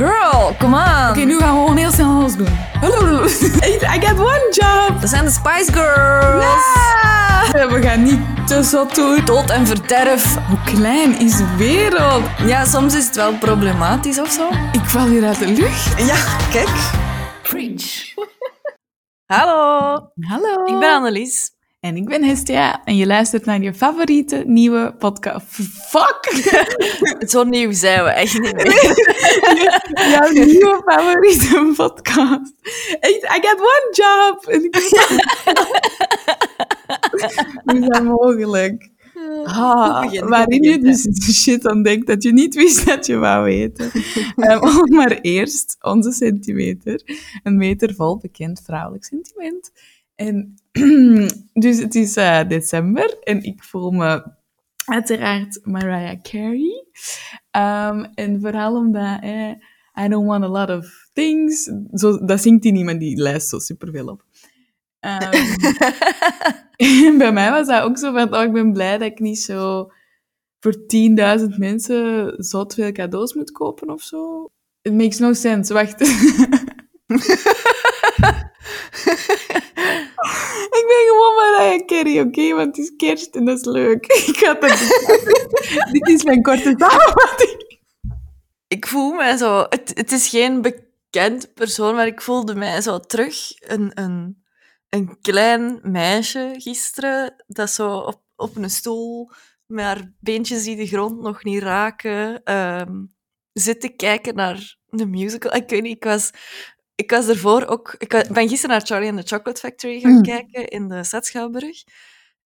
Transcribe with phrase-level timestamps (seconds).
[0.00, 1.08] Girl, come on.
[1.10, 2.48] Oké, nu gaan we gewoon heel snel alles doen.
[3.94, 5.00] I got one job.
[5.00, 6.44] Dat zijn de Spice Girls.
[7.52, 9.24] Ja, We gaan niet te zot doen.
[9.24, 10.36] Dood en verderf.
[10.48, 12.22] Hoe klein is de wereld?
[12.46, 14.48] Ja, soms is het wel problematisch of zo.
[14.72, 15.98] Ik val hier uit de lucht.
[16.06, 16.16] Ja,
[16.50, 16.68] kijk.
[17.42, 18.14] Preach.
[19.26, 19.90] Hallo,
[20.28, 20.64] Hallo.
[20.66, 21.50] ik ben Annelies.
[21.80, 22.84] En ik ben Hestia.
[22.84, 25.46] En je luistert naar je favoriete nieuwe podcast.
[25.88, 26.32] Fuck!
[27.32, 28.74] Zo nieuw zijn we echt niet meer.
[30.10, 32.54] Jouw nieuwe favoriete podcast.
[33.00, 34.44] Echt, I got one job.
[37.64, 38.90] Hoe is dat mogelijk?
[39.44, 41.08] Ah, goed waarin je dus
[41.42, 43.90] shit aan denkt dat je niet wist dat je wou weten.
[44.36, 47.02] Ehm, maar eerst onze centimeter.
[47.42, 49.70] Een meter vol bekend vrouwelijk sentiment.
[50.14, 50.59] En
[51.64, 54.24] dus het is eh, december en ik voel me
[54.84, 56.84] uiteraard Mariah Carey.
[57.50, 59.50] Ehm, en vooral omdat eh,
[60.04, 61.70] I don't want a lot of things.
[61.92, 64.24] Zo, dat zingt hij niet, maar die lijst zo superveel op.
[66.76, 69.40] En bij mij was dat ook zo van, oh, ik ben blij dat ik niet
[69.40, 69.90] zo
[70.60, 74.50] voor 10.000 mensen zo veel cadeaus moet kopen of zo.
[74.82, 75.72] It makes no sense.
[75.72, 76.00] Wacht.
[80.78, 82.54] ik ben gewoon Mariah Carey, oké?
[82.54, 84.06] Want het is kerst en dat is leuk.
[84.30, 84.38] Ik
[85.92, 87.78] Dit is mijn korte samenvatting.
[88.68, 89.66] Ik voel mij zo...
[89.68, 94.44] Het, het is geen bekend persoon, maar ik voelde mij zo terug een, een,
[94.88, 99.30] een klein meisje gisteren dat zo op, op een stoel
[99.66, 103.04] met haar beentjes die de grond nog niet raken ehm,
[103.52, 105.54] zit te kijken naar de musical.
[105.54, 106.30] Ik weet niet, ik was...
[107.00, 107.94] Ik was ervoor ook...
[107.98, 110.22] Ik ben gisteren naar Charlie and the Chocolate Factory gaan Mm.
[110.22, 111.82] kijken in de Stad Schouwburg.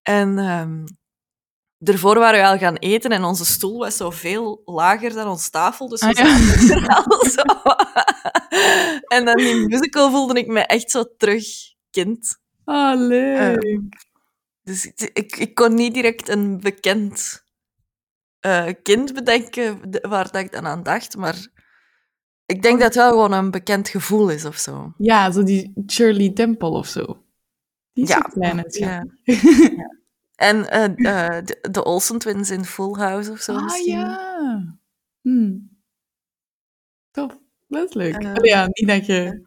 [0.03, 0.85] En ehm
[1.79, 5.51] daarvoor waren we al gaan eten en onze stoel was zo veel lager dan ons
[5.51, 5.89] tafel.
[5.89, 6.75] Dus we Ah, ja.
[6.75, 7.43] er al zo.
[9.17, 11.45] En dan in musical voelde ik me echt zo terug
[11.91, 12.39] kind.
[12.95, 14.07] Leuk.
[14.63, 17.43] Dus ik, ik, ik kon niet direct een bekend
[18.41, 21.49] eh, kind bedenken de- waar dat ik dan aan dacht, maar
[22.47, 24.93] ik denk dat het wel gewoon een bekend gevoel is of zo.
[24.99, 27.23] Ja, zo die Shirley Temple of zo.
[27.93, 28.65] Die is Ja, klein.
[28.69, 29.05] Ja.
[30.35, 33.99] En eh, eh, de, de Olsen Twins in Full House of zo Ah misschien.
[33.99, 34.79] ja.
[35.21, 35.57] Hm.
[37.11, 37.39] Tof.
[37.67, 38.15] Dat is leuk.
[38.15, 38.33] Eh.
[38.35, 39.47] Ja, niet dat je...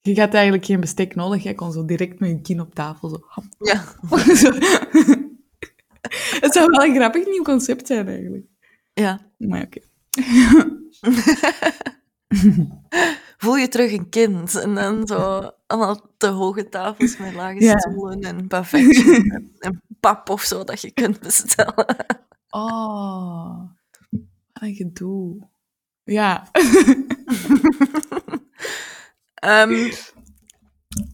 [0.00, 1.42] Je gaat eigenlijk geen bestek nodig.
[1.42, 3.24] Je kon zo direct met je kin op tafel zo...
[3.58, 3.84] Ja.
[6.40, 8.46] Het zou wel een grappig nieuw concept zijn, eigenlijk.
[8.94, 9.20] ja.
[9.36, 9.80] Maar oké.
[13.38, 14.54] Voel je terug een kind.
[14.54, 17.78] En dan zo allemaal te hoge tafels met lage Ja.
[17.78, 21.96] stoelen en buffetjes en, en pap of zo dat je kunt bestellen.
[22.50, 23.60] Oh.
[24.52, 25.48] Wat een gedoe.
[26.04, 26.48] Ja.
[29.34, 29.90] Ehm,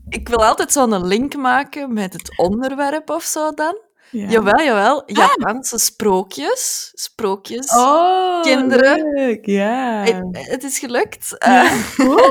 [0.09, 3.77] ik wil altijd zo'n link maken met het onderwerp of zo dan.
[4.15, 4.29] Ja.
[4.29, 5.03] Jawel, jawel.
[5.07, 6.91] Japanse sprookjes.
[6.95, 7.71] Sprookjes.
[7.77, 9.13] Oh, Kinderen.
[9.13, 9.47] leuk.
[9.47, 10.03] Ja.
[10.05, 11.37] Het, het is gelukt.
[11.39, 12.29] Ja, Eh,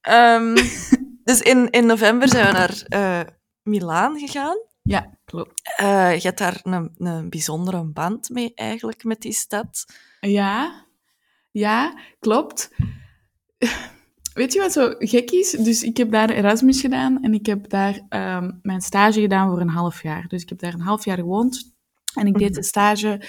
[0.34, 0.54] ehm,
[1.24, 3.32] dus in, in november zijn we naar eh
[3.62, 4.56] Milaan gegaan.
[4.82, 5.62] Ja, klopt.
[5.76, 9.84] Eh, je hebt daar een, een bijzondere band mee eigenlijk met die stad.
[10.20, 10.84] Ja,
[11.50, 12.70] ja, klopt.
[14.36, 15.50] Weet je wat zo gek is?
[15.50, 19.60] Dus ik heb daar Erasmus gedaan en ik heb daar ehm, mijn stage gedaan voor
[19.60, 20.28] een half jaar.
[20.28, 21.74] Dus ik heb daar een half jaar gewoond
[22.14, 22.58] en ik deed Mhm.
[22.58, 23.20] een stage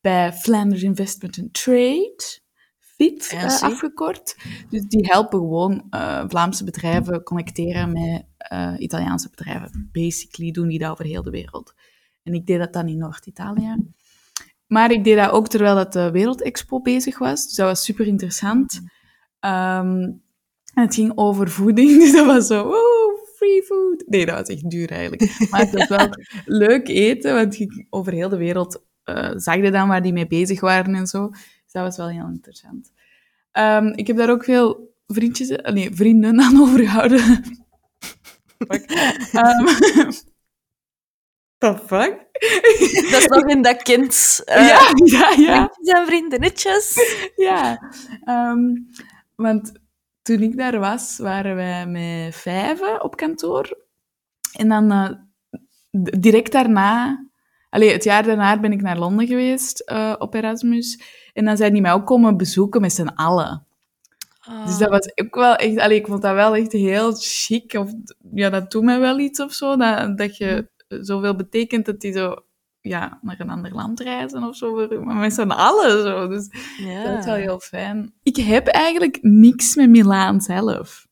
[0.00, 2.40] bij Flanders Investment and Trade,
[2.78, 4.36] FIT eh, afgekort.
[4.70, 9.88] Dus die helpen gewoon eh, Vlaamse bedrijven connecteren met eh, Italiaanse bedrijven.
[9.92, 11.74] Basically doen die dat over heel de wereld.
[12.22, 13.76] En ik deed dat dan in Noord-Italië.
[14.66, 17.44] Maar ik deed dat ook terwijl dat de Wereldexpo bezig was.
[17.46, 18.80] Dus dat was super interessant.
[19.40, 20.12] Ehm,
[20.76, 24.04] en het ging over voeding, dus dat was zo, wow, free food.
[24.06, 25.48] Nee, dat was echt duur eigenlijk.
[25.50, 26.08] Maar het was wel
[26.64, 30.26] leuk eten, want je, over heel de wereld eh zag je dan waar die mee
[30.26, 31.28] bezig waren en zo.
[31.28, 32.92] Dus dat was wel heel interessant.
[33.52, 37.20] Ehm, ik heb daar ook veel vriendjes, eh, nee, vrienden aan overgehouden.
[38.68, 38.90] Fuck.
[39.32, 39.64] Ehm,
[41.58, 42.24] the fuck?
[43.10, 44.42] Dat is nog in dat kind.
[44.44, 45.70] eh, ja, ja, ja.
[45.72, 46.94] vriendjes en vriendinnetjes.
[47.36, 47.92] Ja,
[48.24, 48.60] ehm,
[49.36, 49.72] want
[50.26, 53.78] toen ik daar was, waren wij met vijven op kantoor.
[54.52, 55.10] En dan eh,
[56.20, 57.26] direct daarna,
[57.70, 61.02] allee, het jaar daarna ben ik naar Londen geweest eh, op Erasmus.
[61.32, 63.66] En dan zijn die mij ook komen bezoeken met z'n allen.
[64.64, 67.74] Dus dat was ook wel echt, allee, ik vond dat wel echt heel chic.
[67.74, 67.90] Of,
[68.32, 72.12] ja, dat doet mij wel iets of zo, dat, dat je zoveel betekent dat die
[72.12, 72.36] zo
[72.86, 76.28] ja, naar een ander land reizen of zo, maar met z'n allen zo.
[76.28, 76.48] Dus
[76.78, 77.04] Ja.
[77.04, 78.14] dat is wel heel fijn.
[78.22, 81.06] Ik heb eigenlijk niks met Milaan zelf.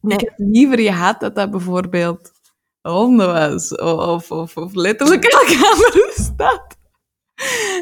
[0.00, 0.18] Nee.
[0.18, 2.32] Ik heb liever gehad dat dat bijvoorbeeld
[2.82, 6.76] Ronde was, of, of, of letterlijk elke andere stad.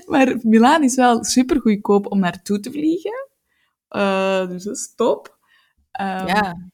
[0.06, 3.28] Maar Milaan is wel super goedkoop om naartoe te vliegen.
[3.88, 5.38] Eh, dus dat is top.
[5.90, 6.70] Ehm, Ja.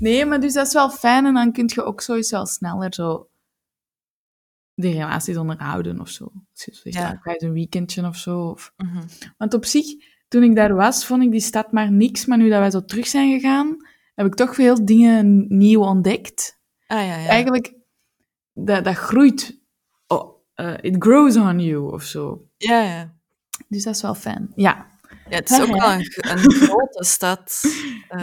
[0.00, 2.94] Nee, maar dus dat is wel fijn en dan kun je ook sowieso wel sneller
[2.94, 3.28] zo
[4.76, 6.32] die relaties onderhouden of zo.
[6.52, 7.20] Je zegt, Ja.
[7.22, 8.40] eens een weekendje of zo.
[8.40, 8.72] Of...
[8.76, 9.02] Mhm.
[9.36, 9.86] Want op zich,
[10.28, 12.26] toen ik daar was, vond ik die stad maar niks.
[12.26, 13.76] Maar nu dat wij zo terug zijn gegaan,
[14.14, 16.60] heb ik toch veel dingen nieuw ontdekt.
[16.86, 17.26] Ah ja, ja.
[17.28, 17.74] Eigenlijk,
[18.52, 19.60] dat, dat groeit.
[20.06, 22.48] Oh, eh, it grows on you of zo.
[22.56, 23.14] Ja, ja.
[23.68, 24.52] Dus dat is wel fijn.
[24.54, 24.86] Ja,
[25.28, 27.64] ja het is ook wel een, een grote stad.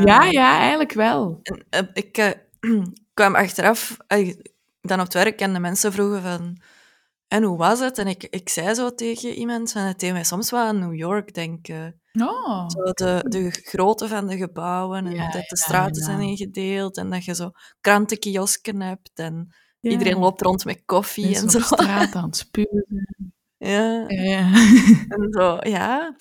[0.03, 1.39] Ja, ja eigenlijk wel.
[1.43, 2.31] En, eh, ik eh,
[3.13, 3.97] kwam achteraf,
[4.87, 6.57] dan op het werk, en de mensen vroegen van...
[7.27, 7.97] En hoe was het?
[7.97, 10.95] En ik, ik zei zo tegen iemand, van, het deed mij soms wel aan New
[10.95, 12.01] York denken.
[12.19, 12.69] Oh.
[12.69, 16.05] Zo de, de grootte van de gebouwen, en Ja, dat de straten ja.
[16.05, 17.51] zijn ingedeeld, en dat je zo
[17.81, 21.59] krantenkiosken hebt, en iedereen loopt rond met koffie en zo.
[21.59, 23.07] straat aan het spuwen.
[23.57, 24.53] Ja, Ja, ja.
[25.07, 26.15] en zo, ja.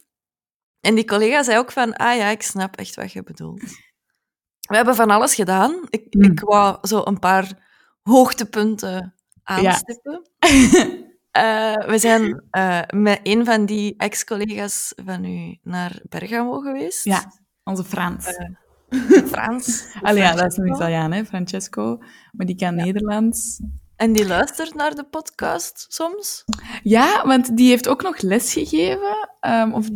[0.80, 3.62] En die collega zei ook van, ah ja, ik snap echt wat je bedoelt.
[4.60, 5.86] We hebben van alles gedaan.
[5.90, 7.61] Ik, ik wou zo een paar
[8.02, 10.22] hoogtepunten aanstippen.
[11.32, 17.04] Eh, we zijn eh, met een van die ex-collega's van u naar Bergamo geweest.
[17.04, 17.32] Ja,
[17.64, 18.26] onze Frans.
[18.26, 18.48] Eh,
[19.26, 19.84] Frans.
[20.02, 20.66] Allee, ja, dat is een.
[20.66, 21.98] Italiaan, hè, Francesco.
[22.32, 23.60] Maar die kan Nederlands.
[23.96, 26.44] En die luistert naar de podcast soms.
[26.82, 29.28] Ja, want die heeft ook nog les gegeven.
[29.40, 29.88] ehm, of,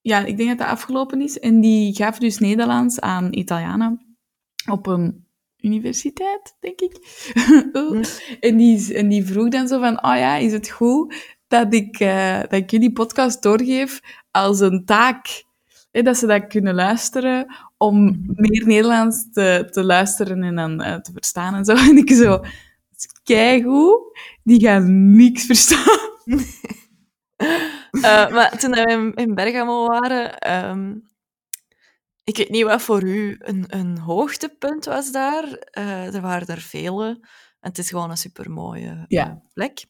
[0.00, 1.38] ja, ik denk dat dat afgelopen is.
[1.38, 4.16] En die gaf dus Nederlands aan Italianen
[4.70, 5.26] op een
[5.62, 6.96] universiteit, denk ik.
[7.72, 8.06] Oeh.
[8.40, 11.14] en, die, en die vroeg dan zo van, oh ja, is het goed
[11.48, 14.00] dat ik, eh, dat ik jullie podcast doorgeef
[14.30, 15.44] als een taak?
[15.90, 20.94] Hè, dat ze dat kunnen luisteren om meer Nederlands te, te luisteren en dan eh,
[20.94, 21.74] te verstaan en zo.
[21.88, 22.48] En ik zo, dat
[22.96, 26.10] is keigoed, die gaan niks verstaan.
[27.92, 30.94] Eh, maar toen we in, in Bergamo waren, ehm,
[32.24, 35.44] ik weet niet wat voor u een, een hoogtepunt was daar.
[35.54, 37.06] Eh, er waren er vele.
[37.60, 39.42] En het is gewoon een supermooie Ja.
[39.52, 39.84] plek.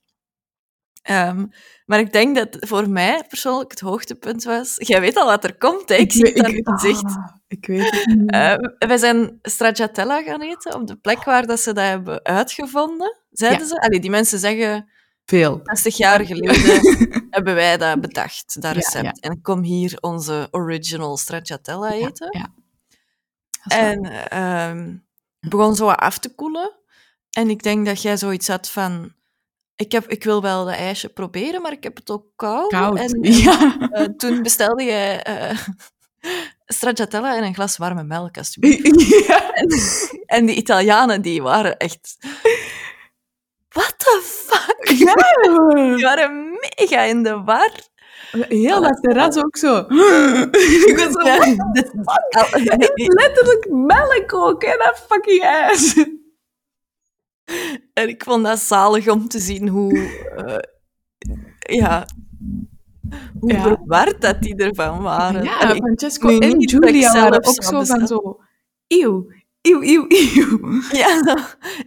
[1.02, 1.46] Ehm,
[1.86, 4.74] maar ik denk dat voor mij persoonlijk het hoogtepunt was...
[4.78, 5.94] Jij weet al wat er komt, hè?
[5.94, 7.04] Ik, zie het aan je gezicht.
[7.04, 8.30] ah, ik weet het niet.
[8.30, 13.16] Eh, wij zijn stracciatella gaan eten op de plek waar dat ze dat hebben uitgevonden,
[13.30, 13.66] zeiden Ja.
[13.66, 13.80] ze.
[13.80, 14.90] Allee, die mensen zeggen,
[15.32, 15.60] Veel.
[15.62, 16.80] 60 jaar geleden
[17.30, 19.04] hebben wij dat bedacht, dat recept.
[19.04, 19.12] ja.
[19.20, 22.28] En kom hier onze original stracciatella eten.
[22.38, 22.54] ja.
[23.68, 24.96] En ehm,
[25.40, 26.72] begon zo wat af te koelen.
[27.30, 29.12] En ik denk dat jij zoiets had van...
[29.76, 32.70] Ik, heb, ik wil wel dat ijsje proberen, maar ik heb het ook koud.
[32.70, 32.98] koud.
[32.98, 33.88] En, ja.
[33.90, 35.58] eh, toen bestelde jij eh
[36.78, 39.26] stracciatella en een glas warme melk, alsjeblieft.
[39.54, 39.68] En,
[40.26, 42.16] en die Italianen, die waren echt...
[43.72, 44.86] What the fuck?
[45.96, 47.70] Die waren mega in de war.
[48.48, 49.76] Heel dat terras ook zo.
[50.88, 51.38] ik was zo, Ja,
[53.22, 55.94] letterlijk melk ook, hè, dat fucking ijs.
[57.92, 59.92] En ik vond dat zalig om te zien hoe...
[60.36, 62.06] eh, ja...
[63.40, 63.62] Hoe Ja.
[63.62, 65.44] verward dat die ervan waren.
[65.44, 68.40] Ja, En Francesco en Julia waren ook zo van zo...
[68.86, 69.30] Eeuw,
[69.62, 70.80] eeuw, eeuw, eeuw.
[71.00, 71.34] ja, zo,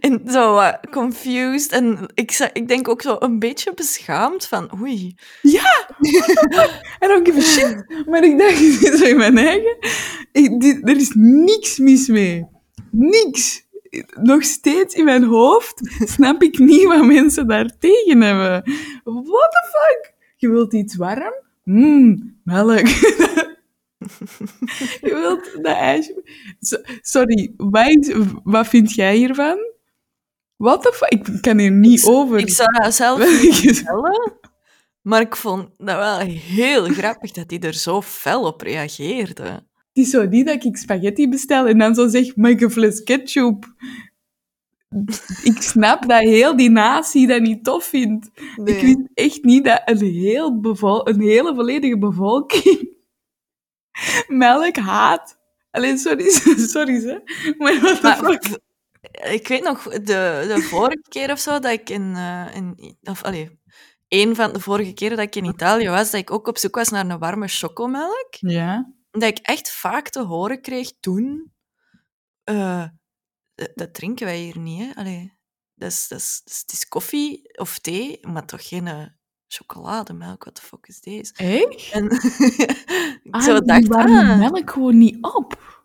[0.00, 1.72] en zo wat confused.
[1.72, 4.70] En ik, ik denk ook zo een beetje beschaamd van...
[4.80, 5.14] Oei.
[5.42, 5.88] Ja!
[7.02, 8.06] I don't give a shit.
[8.06, 8.58] Maar ik dacht
[8.98, 9.76] zo in mijn eigen...
[10.32, 12.46] Ik, dit, er is niks mis mee.
[12.90, 13.64] Niks.
[14.20, 15.80] Nog steeds in mijn hoofd
[16.14, 18.62] snap ik niet wat mensen daar tegen hebben.
[19.04, 20.14] What the fuck?
[20.36, 21.34] Je wilt iets warm?
[21.64, 22.86] Mmm, melk.
[25.00, 26.22] Je wilt dat ijsje...
[27.00, 29.58] Sorry, wat, wat vind jij hiervan?
[30.56, 31.10] What the fuck?
[31.10, 32.38] Ik kan hier niet over.
[32.38, 34.32] Ik zou dat zelf niet vertellen.
[35.02, 39.42] Maar ik vond dat wel heel grappig dat hij er zo fel op reageerde.
[39.42, 42.70] Het is zo niet dat ik spaghetti bestel en dan zo zeg, mag ik een
[42.70, 43.74] fles ketchup?
[45.42, 48.30] Ik snap dat heel die natie dat niet tof vindt.
[48.64, 52.95] Ik wist echt niet dat een, heel bevol een hele volledige bevolking
[54.28, 55.38] melk haat.
[55.70, 56.30] Alleen sorry,
[56.74, 57.18] sorry, hè.
[57.58, 58.58] Maar wat de fuck?
[59.32, 62.14] ik weet nog, de, de vorige keer of zo dat ik in...
[62.16, 63.60] eh, in of, allee,
[64.08, 66.74] een van de vorige keren dat ik in Italië was, dat ik ook op zoek
[66.74, 68.28] was naar een warme chocomelk.
[68.30, 68.92] Ja.
[69.10, 71.52] Dat ik echt vaak te horen kreeg toen...
[72.44, 72.84] eh,
[73.54, 75.00] dat, dat drinken wij hier niet, hè.
[75.00, 75.34] Allee,
[75.74, 79.06] dus, dus, dus het is koffie of thee, maar toch geen eh,
[79.48, 80.42] chocolademelk.
[80.44, 81.32] What the fuck is deze?
[81.34, 81.90] Echt?
[81.92, 82.04] En
[83.22, 85.82] ik Ah, zo die dacht, ah, melk gewoon niet op.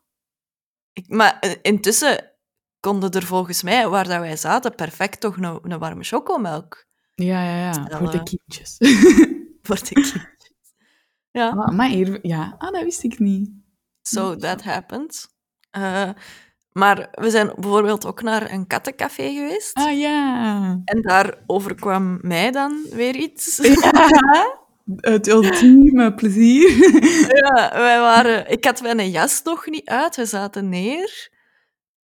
[0.94, 2.32] ik- maar eh, intussen
[2.80, 7.44] konden er volgens mij, waar dat wij zaten, perfect toch een, een warme chocomelk Ja,
[7.44, 7.74] ja, ja.
[7.74, 8.24] Voor de Stellen.
[8.24, 8.75] kindjes.
[9.63, 10.30] voor de kindjes.
[11.32, 13.50] Ja, Ah, maar hier, ja, ah, dat wist ik niet.
[14.01, 15.27] so that happened.
[15.72, 16.10] Eh,
[16.74, 19.74] maar we zijn bijvoorbeeld ook naar een kattencafé geweest.
[19.74, 20.80] Ah ja.
[20.86, 23.58] En daar overkwam mij dan weer iets.
[23.62, 24.60] ja.
[24.96, 26.70] Het ultieme plezier.
[27.44, 28.50] Ja, wij waren...
[28.51, 31.30] Ik had mijn jas nog niet uit, we zaten neer.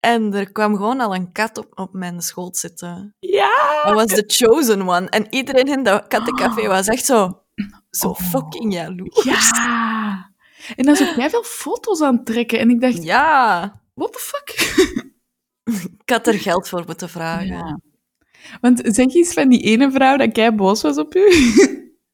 [0.00, 3.14] En er kwam gewoon al een kat op, op mijn schoot zitten.
[3.18, 3.82] ja.
[3.84, 5.08] Dat was the chosen one.
[5.08, 7.42] En iedereen in dat kattencafé was echt zo...
[7.90, 8.18] Zo Oh.
[8.20, 9.24] fucking jaloers.
[9.24, 10.30] Ja.
[10.76, 12.58] En dan zo jij veel foto's aan het trekken.
[12.58, 13.80] En ik dacht, Ja.
[13.94, 14.50] What the fuck?
[16.04, 17.46] Ik had er geld voor moeten vragen.
[17.46, 17.78] Ja, Ja.
[18.60, 21.26] Want zeg eens van die ene vrouw dat jij boos was op u.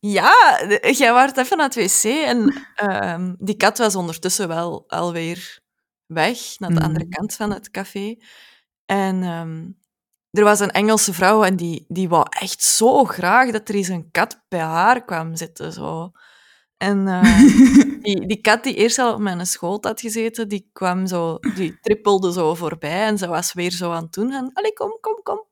[0.01, 5.61] de- jij was even naar het wc en ehm, die kat was ondertussen wel alweer
[6.07, 6.85] weg, naar de Mhm.
[6.85, 8.17] andere kant van het café.
[8.87, 9.67] En ehm,
[10.31, 13.89] er was een Engelse vrouw en die, die wou echt zo graag dat er eens
[13.89, 15.73] een kat bij haar kwam zitten.
[15.73, 16.11] Zo.
[16.79, 17.43] En eh,
[18.03, 21.79] die, die kat die eerst al op mijn schoot had gezeten, die kwam zo, die
[21.81, 24.33] trippelde zo voorbij en ze was weer zo aan het doen.
[24.33, 25.45] En, allee, kom, kom, kom.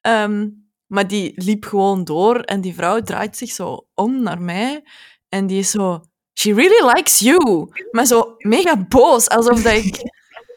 [0.00, 0.48] Ehm,
[0.86, 4.84] maar die liep gewoon door en die vrouw draait zich zo om naar mij
[5.28, 6.00] en die is zo...
[6.34, 7.68] She really likes you.
[7.90, 10.02] Maar zo mega boos, alsof dat ik...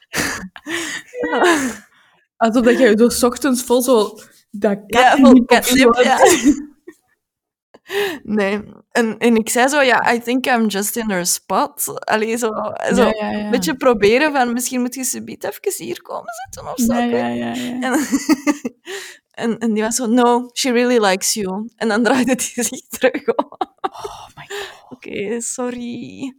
[2.38, 4.18] Alsof dat jij 's ochtends vol zo
[4.52, 6.18] dat Ja, kat vol catnip, ja.
[8.24, 8.62] Nee.
[8.92, 12.06] En, en ik zei zo, ja, I think I'm just in her spot.
[12.06, 12.52] Allee, zo,
[12.94, 13.40] zo Ja, ja, ja.
[13.46, 16.94] een beetje proberen van, misschien moet je subiet even hier komen zitten of zo.
[16.94, 17.98] En,
[19.44, 21.70] en, en die was zo, no, she really likes you.
[21.76, 23.52] En dan draaide hij zich terug om.
[23.82, 24.90] Oh my god.
[24.90, 26.36] Oké, sorry.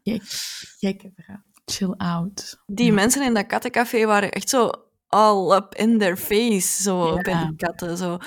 [0.79, 1.43] Gekke vrouw.
[1.65, 2.59] Chill out.
[2.67, 4.71] Die mensen in dat kattencafé waren echt zo
[5.09, 7.97] all up in their face, zo bij die katten.
[7.97, 8.19] Zo.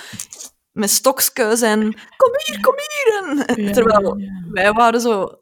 [0.78, 1.82] Met stokjes en
[2.18, 3.46] kom hier, kom hier.
[3.46, 4.44] En, Ja, terwijl ja.
[4.52, 5.42] wij waren zo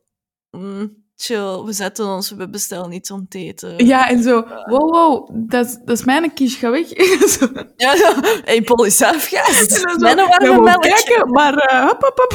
[0.52, 3.86] mm, chill, we zetten ons, we bestellen iets om te eten.
[3.86, 6.88] Ja, en zo, wow, wow, dat is, dat is mijn kies, ga weg.
[7.30, 7.48] Zo.
[7.76, 8.14] Ja, zo,
[8.44, 9.84] hey, Polly zelf, gast.
[10.00, 10.82] Mijn ja, warme melk.
[10.82, 12.34] kijken, maar hop, hop, hop.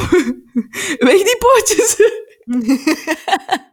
[1.07, 1.95] Weg die pootjes.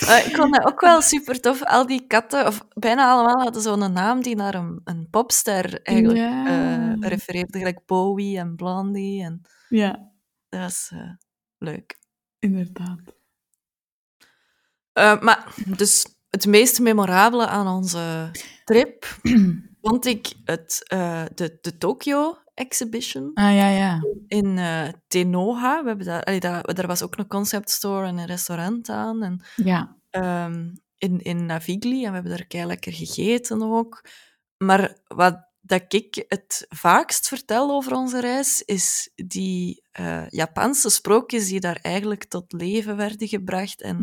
[0.00, 1.62] Eh, ik vond dat ook wel super tof.
[1.64, 6.18] Al die katten, of bijna allemaal, hadden zo'n naam die naar een, een popster eigenlijk
[6.18, 6.46] Ja.
[7.00, 7.58] eh, refereerde.
[7.58, 9.22] Gelijk Bowie en Blondie.
[9.24, 10.10] En Ja,
[10.48, 11.10] dat was eh,
[11.58, 11.98] leuk.
[12.38, 13.00] inderdaad.
[15.22, 18.30] Maar dus het meest memorabele aan onze
[18.64, 19.18] trip
[19.82, 20.82] vond ik het,
[21.34, 24.00] de, de Tokyo Exhibition Ah, ja, ja.
[24.28, 25.82] in eh Tenoha.
[25.82, 29.22] We hebben daar, allee, daar, daar was ook een concept store en een restaurant aan.
[29.22, 29.96] En Ja.
[30.10, 34.04] ehm, in, in Navigli en we hebben daar kei lekker gegeten ook.
[34.56, 41.48] Maar wat dat ik het vaakst vertel over onze reis, is die eh, Japanse sprookjes
[41.48, 43.98] die daar eigenlijk tot leven werden gebracht en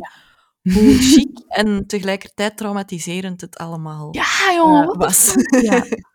[0.74, 5.34] hoe chic en tegelijkertijd traumatiserend het allemaal Ja, jongen, eh, was.
[5.62, 5.86] Ja.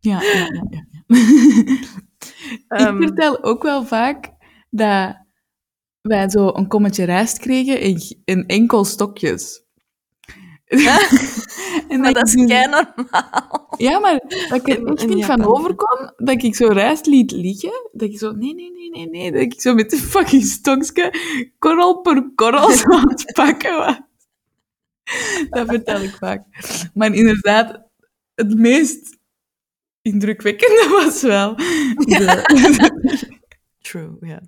[0.00, 0.84] Ja, ja, ja, ja.
[1.06, 1.16] ja.
[2.68, 4.30] Ehm, ik vertel ook wel vaak
[4.70, 5.16] dat
[6.00, 9.62] wij zo een kommetje rijst kregen in, in enkel stokjes.
[11.88, 13.74] en maar dat is ik kei normaal.
[13.76, 18.08] Ja, maar dat ik er niet van overkwam, dat ik zo rijst liet liggen, dat
[18.08, 21.14] ik zo, nee, nee, nee, nee, nee, dat ik zo met een fucking stokje
[21.58, 24.00] korrel per korrel zo aan het pakken was.
[25.50, 26.44] Dat vertel ik vaak.
[26.94, 27.82] Maar inderdaad,
[28.34, 29.18] het meest
[30.02, 31.54] indrukwekkende was wel...
[31.56, 33.38] de-
[33.82, 34.40] True, ja.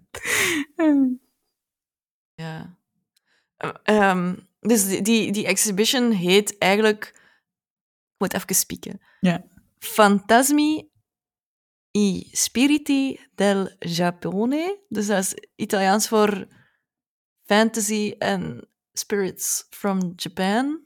[2.35, 2.78] Ja.
[3.56, 7.04] Eh, ehm, dus die, die, die exhibition heet eigenlijk...
[8.12, 9.00] Ik moet even spieken.
[9.21, 9.44] Ja.
[9.78, 10.90] Fantasmi
[11.97, 14.85] i spiriti del Giappone.
[14.88, 16.47] Dus dat is Italiaans voor
[17.44, 20.85] fantasy and spirits from Japan.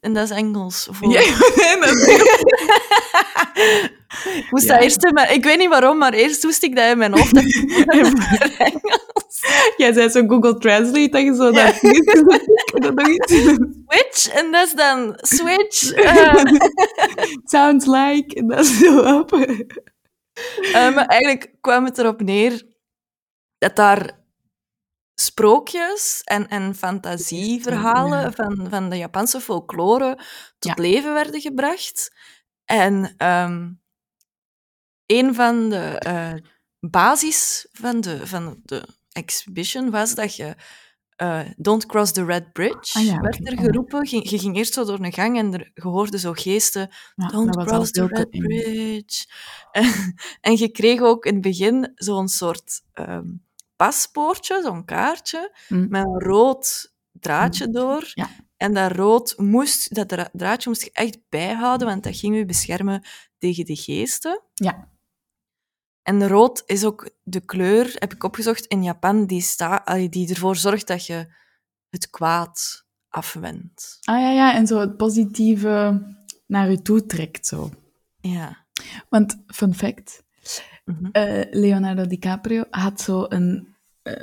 [0.00, 1.12] En dat is Engels voor...
[1.12, 1.18] Ja,
[1.56, 2.06] nee, dat is-
[4.34, 4.74] ik moest Ja.
[4.74, 5.04] dat eerst...
[5.04, 7.36] in mijn- Ik weet niet waarom, maar eerst moest ik dat in mijn hoofd.
[8.58, 9.40] Engels.
[9.76, 11.64] Jij zei zo Google Translate, dat je zo Ja.
[12.90, 13.10] dat...
[13.88, 15.92] Switch, en dat is dan switch.
[15.92, 16.34] eh,
[17.44, 19.32] Sounds like, en dat is zo op.
[19.32, 22.62] eh, maar eigenlijk kwam het erop neer
[23.58, 24.20] dat daar
[25.14, 30.16] sprookjes en, en fantasieverhalen van, van de Japanse folklore
[30.58, 30.82] tot Ja.
[30.82, 32.12] leven werden gebracht.
[32.64, 33.70] En ehm,
[35.06, 36.32] een van de eh,
[36.80, 40.54] basis van de, van de exhibition was dat je
[41.16, 44.06] eh, Don't Cross the Red Bridge Ah ja, werd er geroepen.
[44.06, 47.26] Ging- je ging eerst zo door een gang en er, je hoorde zo geesten Ja,
[47.26, 49.26] Don't cross the red bridge.
[49.70, 53.26] En, en je kreeg ook in het begin zo'n soort ehm,
[53.86, 55.86] paspoortje, zo'n kaartje, Hm.
[55.88, 58.10] met een rood draadje door.
[58.14, 58.28] Ja.
[58.56, 62.44] En dat rood moest, dat dra- draadje moest je echt bijhouden, want dat ging je
[62.44, 63.02] beschermen
[63.38, 64.42] tegen de geesten.
[64.54, 64.88] Ja.
[66.02, 70.28] En rood is ook de kleur, heb ik opgezocht, in Japan, die, sta, allee, die
[70.28, 71.34] ervoor zorgt dat je
[71.90, 73.98] het kwaad afwendt.
[74.04, 76.02] Ah ja, ja, en zo het positieve
[76.46, 77.70] naar je toe trekt, zo.
[78.20, 78.64] Ja.
[79.08, 80.22] Want, fun fact,
[80.84, 81.06] Mhm.
[81.12, 83.71] eh, Leonardo DiCaprio had zo een,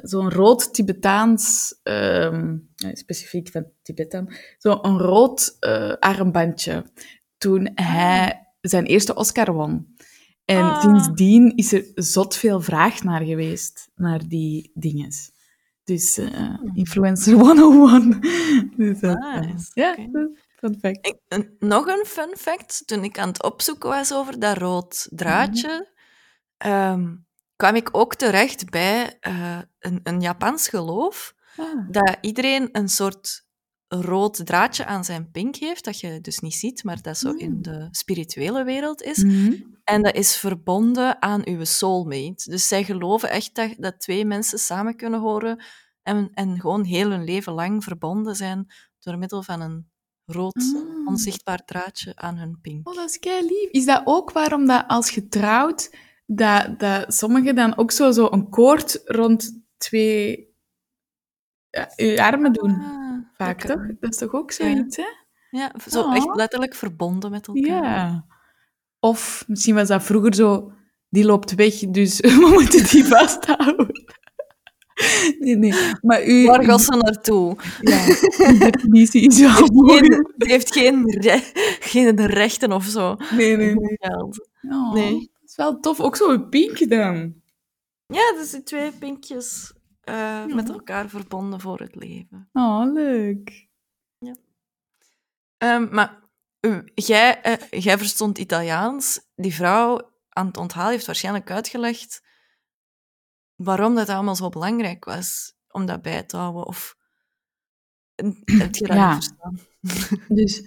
[0.02, 6.86] zo'n rood Tibetaans, ehm, specifiek van Tibetan, zo'n rood eh, armbandje
[7.38, 9.96] toen hij zijn eerste Oscar won.
[10.46, 10.82] En Ah.
[10.82, 15.32] sindsdien is er zot veel vraag naar geweest, naar die dinges.
[15.84, 18.20] Dus eh, Influencer 101.
[18.78, 19.96] dus, dat, eh, Nice, ja,
[20.56, 21.08] fun fact.
[21.08, 22.84] Ik, nog een fun fact.
[22.88, 25.88] Toen ik aan het opzoeken was over dat rood draadje,
[26.58, 27.16] ehm,
[27.60, 31.92] kwam ik ook terecht bij eh, een, een Japans geloof Ah.
[31.92, 33.46] dat iedereen een soort
[33.88, 37.62] rood draadje aan zijn pink heeft, dat je dus niet ziet, maar dat zo in
[37.62, 39.24] de spirituele wereld is.
[39.24, 39.54] Mhm.
[39.84, 42.50] En dat is verbonden aan uw soulmate.
[42.50, 45.64] Dus zij geloven echt dat, dat twee mensen samen kunnen horen
[46.04, 49.90] en, en gewoon heel hun leven lang verbonden zijn door middel van een
[50.26, 51.08] rood, Ah.
[51.08, 52.88] onzichtbaar draadje aan hun pink.
[52.90, 53.70] Oh, dat is kei lief.
[53.72, 55.96] Is dat ook waarom dat als je trouwt,
[56.36, 60.48] dat, dat sommigen dan ook zo, zo een koord rond twee
[61.70, 62.70] ja, armen doen?
[62.72, 63.86] Ah, Vaak, dat toch?
[64.00, 65.04] Dat is toch ook zoiets, hè?
[65.52, 66.16] Ja, zo Oh.
[66.16, 67.84] echt letterlijk verbonden met elkaar.
[67.84, 68.26] Ja.
[69.00, 70.72] Of misschien was dat vroeger zo,
[71.10, 73.88] die loopt weg, dus we moeten die vasthouden.
[75.40, 75.74] Nee, nee.
[76.02, 76.46] Maar u...
[76.46, 77.56] Waar gaat ze naartoe?
[77.82, 78.06] Ja,
[78.38, 83.16] uw definitie is wel die heeft geen, re- geen rechten of zo.
[83.32, 83.98] Nee, nee, nee.
[84.70, 85.32] Oh, Nee.
[85.60, 86.00] Wel tof.
[86.00, 87.42] Ook zo een pink dan.
[88.06, 92.50] Ja, dus die twee pinkjes eh, met elkaar verbonden voor het leven.
[92.54, 93.68] Oh, leuk.
[95.58, 96.24] Ehm, maar
[96.60, 99.22] u- jij, eh, jij verstond Italiaans.
[99.36, 102.22] Die vrouw aan het onthaal heeft waarschijnlijk uitgelegd
[103.56, 106.66] waarom dat allemaal zo belangrijk was om dat bij te houden.
[106.66, 106.96] Of
[108.62, 109.14] heb je dat Ja.
[109.14, 109.60] verstaan?
[110.38, 110.64] Dus,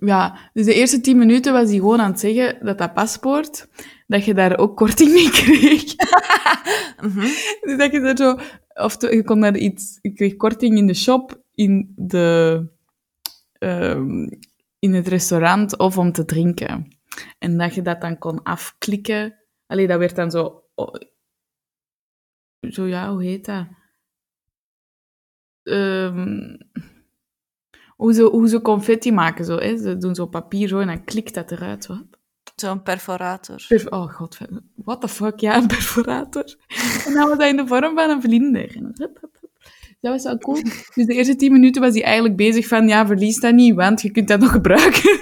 [0.00, 3.68] ja, dus de eerste tien minuten was hij gewoon aan het zeggen dat dat paspoort,
[4.06, 5.84] dat je daar ook korting mee kreeg.
[7.00, 7.20] Mhm.
[7.60, 8.38] Dus dat je daar zo,
[8.74, 12.66] of je kon daar iets, je kreeg korting in de shop, in de,
[13.52, 14.28] ehm,
[14.78, 16.98] in het restaurant of om te drinken.
[17.38, 19.34] En dat je dat dan kon afklikken.
[19.66, 20.94] Allee, dat werd dan zo, oh,
[22.60, 23.66] zo ja, hoe heet dat?
[25.62, 26.56] Ehm,
[27.96, 29.76] hoe, ze, hoe ze confetti maken, zo, hè?
[29.76, 31.86] Ze doen zo papier zo en dan klikt dat eruit.
[31.86, 32.04] Wat?
[32.56, 33.64] Zo'n perforator.
[33.68, 34.38] Perf- oh god,
[34.74, 36.56] what the fuck, ja, een perforator.
[37.06, 38.76] en dan was dat in de vorm van een vlinder.
[38.76, 39.60] En dan hup, hup, hup.
[40.00, 40.62] Dat was wel cool.
[40.94, 44.02] Dus de eerste tien minuten was hij eigenlijk bezig van, ja, verlies dat niet, want
[44.02, 45.20] je kunt dat nog gebruiken.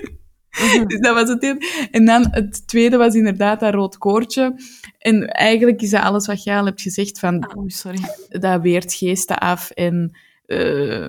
[0.88, 1.88] dus dat was het eerste.
[1.90, 4.54] En dan het tweede was inderdaad dat rood koordje.
[4.98, 8.00] En eigenlijk is dat alles wat jij al hebt gezegd, van, oei, sorry.
[8.28, 11.06] dat weert geesten af en eh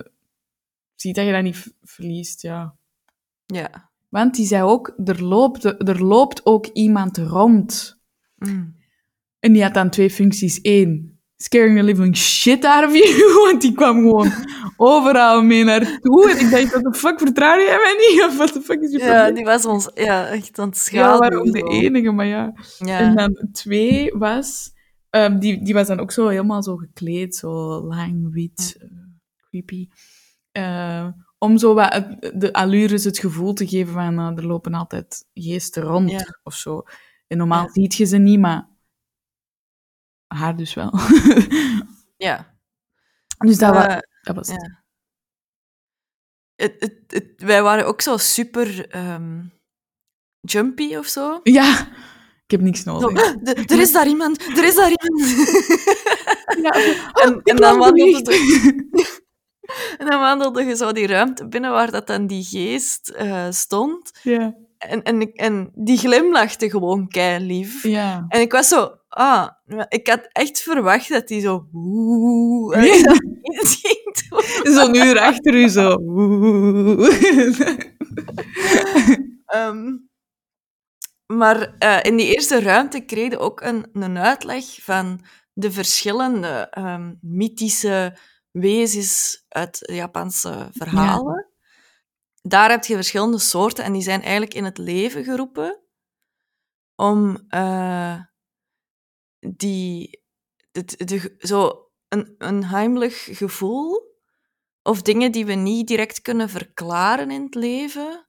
[0.96, 2.74] zie dat je dat niet verliest, ja.
[3.46, 3.90] Ja.
[4.08, 8.00] Want die zei ook, er loopt, er loopt ook iemand rond.
[8.36, 8.74] Mm.
[9.40, 10.58] En die had dan twee functies.
[10.62, 14.32] Eén, scaring the living shit out of you, want die kwam gewoon
[14.76, 16.30] overal mee naartoe.
[16.30, 18.22] En ik dacht, what the fuck, vertrouw jij mij niet?
[18.28, 20.82] Of what the fuck is je Ja, die was ons ja, echt aan het Ja,
[20.82, 21.18] schaduwen.
[21.18, 22.52] waarom de enige, maar ja.
[22.78, 22.98] Ja.
[22.98, 24.72] En dan twee was,
[25.10, 28.88] ehm, die, die was dan ook zo helemaal zo gekleed, zo lang, wit, eh,
[29.48, 29.88] creepy.
[30.56, 34.74] Eh, om zo wat het- de allures, het gevoel te geven van, eh, er lopen
[34.74, 36.38] altijd geesten rond, Ja.
[36.42, 36.82] of zo.
[37.26, 37.70] En normaal Ja.
[37.72, 38.68] ziet je ze niet, maar
[40.26, 40.92] haar dus wel.
[42.28, 42.54] ja.
[43.38, 44.70] dus dat, wa- Eh, dat was het.
[46.54, 49.42] Het, het, het- wij waren ook zo super ehm,
[50.40, 51.40] jumpy of zo.
[51.42, 51.80] Ja,
[52.44, 53.34] ik heb niks Zo, nodig.
[53.42, 55.30] "D- er is daar iemand, er is daar iemand.
[56.62, 56.70] Ja,
[57.24, 58.24] en, ik en, dan bericht.
[58.26, 59.24] de,
[59.98, 64.10] en dan wandelde je zo die ruimte binnen waar dat dan die geest eh, stond.
[64.22, 67.82] ja, En, en, en die glimlachte gewoon kei lief.
[67.82, 68.24] ja.
[68.28, 69.48] En ik was zo, ah,
[69.88, 71.66] ik had echt verwacht dat hij zo,
[73.72, 74.72] ging doen.
[74.74, 75.96] Zo'n uur achter u zo.
[79.46, 79.96] Ehm,
[81.26, 85.20] maar eh, in die eerste ruimte kreeg je ook een, een uitleg van
[85.52, 88.16] de verschillende ehm, mythische
[88.58, 91.48] wezens uit Japanse verhalen.
[92.42, 95.80] Daar heb je verschillende soorten en die zijn eigenlijk in het leven geroepen
[96.94, 98.20] om eh,
[99.38, 100.22] die,
[100.70, 104.14] de, de, zo een, een heimelijk gevoel
[104.82, 108.26] of dingen die we niet direct kunnen verklaren in het leven,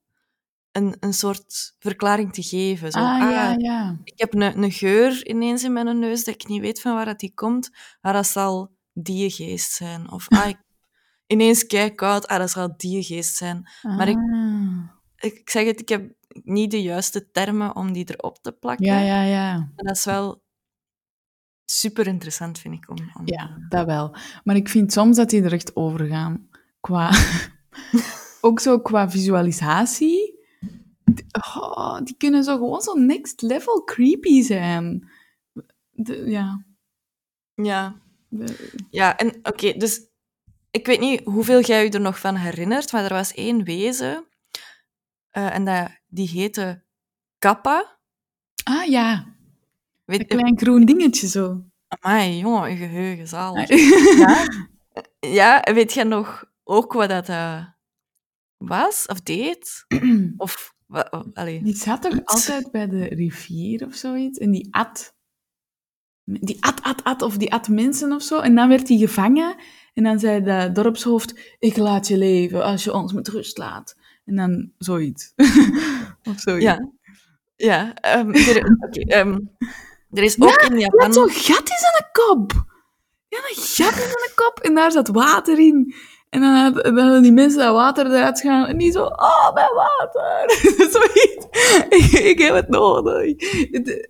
[0.71, 2.91] een, een soort verklaring te geven.
[2.91, 3.99] Zo, ah, ja, ah, ja.
[4.03, 7.05] Ik heb een, een geur ineens in mijn neus dat ik niet weet van waar
[7.05, 7.69] dat die komt,
[8.01, 10.11] maar dat zal die geest zijn.
[10.11, 10.57] Of ah, ik,
[11.27, 13.69] ineens kijk koud, ah, dat zal die geest zijn.
[13.81, 14.89] Maar ik, Ah.
[15.15, 16.11] ik zeg het, ik heb
[16.43, 18.85] niet de juiste termen om die erop te plakken.
[18.85, 19.53] Ja, ja, ja.
[19.75, 20.43] En dat is wel
[21.65, 22.89] super interessant, vind ik.
[22.89, 24.15] Om, om Ja, dat wel.
[24.43, 26.49] Maar ik vind soms dat die er echt over gaan.
[26.79, 27.11] Qua...
[28.41, 30.35] ook zo qua visualisatie.
[31.55, 35.09] Oh, die kunnen zo gewoon zo next level creepy zijn.
[35.91, 36.65] De- ja.
[37.53, 38.01] Ja,
[38.89, 40.01] ja en oké, dus
[40.71, 44.27] ik weet niet hoeveel jij je er nog van herinnert, maar er was één wezen
[45.29, 46.83] eh, en dat, die heette
[47.39, 47.97] Kappa.
[48.63, 49.35] Ah ja, een
[50.05, 51.63] Weet, klein groen dingetje zo.
[51.87, 53.69] amai, jongen, je geheugen zalig.
[54.19, 54.47] ja.
[55.19, 57.65] Ja, weet je nog ook wat dat eh,
[58.57, 59.85] was of deed?
[60.37, 61.23] Of, wa-.
[61.43, 64.37] Die zat toch altijd bij de rivier of zoiets?
[64.37, 65.15] En die at.
[66.29, 68.39] Die at, at, at, of die at mensen of zo.
[68.39, 69.55] En dan werd hij gevangen.
[69.93, 73.95] En dan zei de dorpshoofd: Ik laat je leven als je ons met rust laat.
[74.25, 75.33] En dan zoiets.
[76.29, 76.63] of zoiets.
[76.63, 76.89] Ja,
[77.55, 78.63] ja ehm, er,
[79.17, 79.39] ehm,
[80.11, 80.99] er is ook in Japan...
[81.05, 82.51] had zo'n gat in zijn kop.
[83.29, 84.59] Ja, een gat in zijn kop.
[84.61, 85.93] En daar zat water in.
[86.29, 88.65] En dan had- dan hadden die mensen dat water eruit gaan.
[88.65, 90.51] En die zo, oh, mijn water.
[90.95, 91.45] Zoiets.
[91.89, 93.25] Ik, ik heb het nodig.
[93.71, 94.09] Het-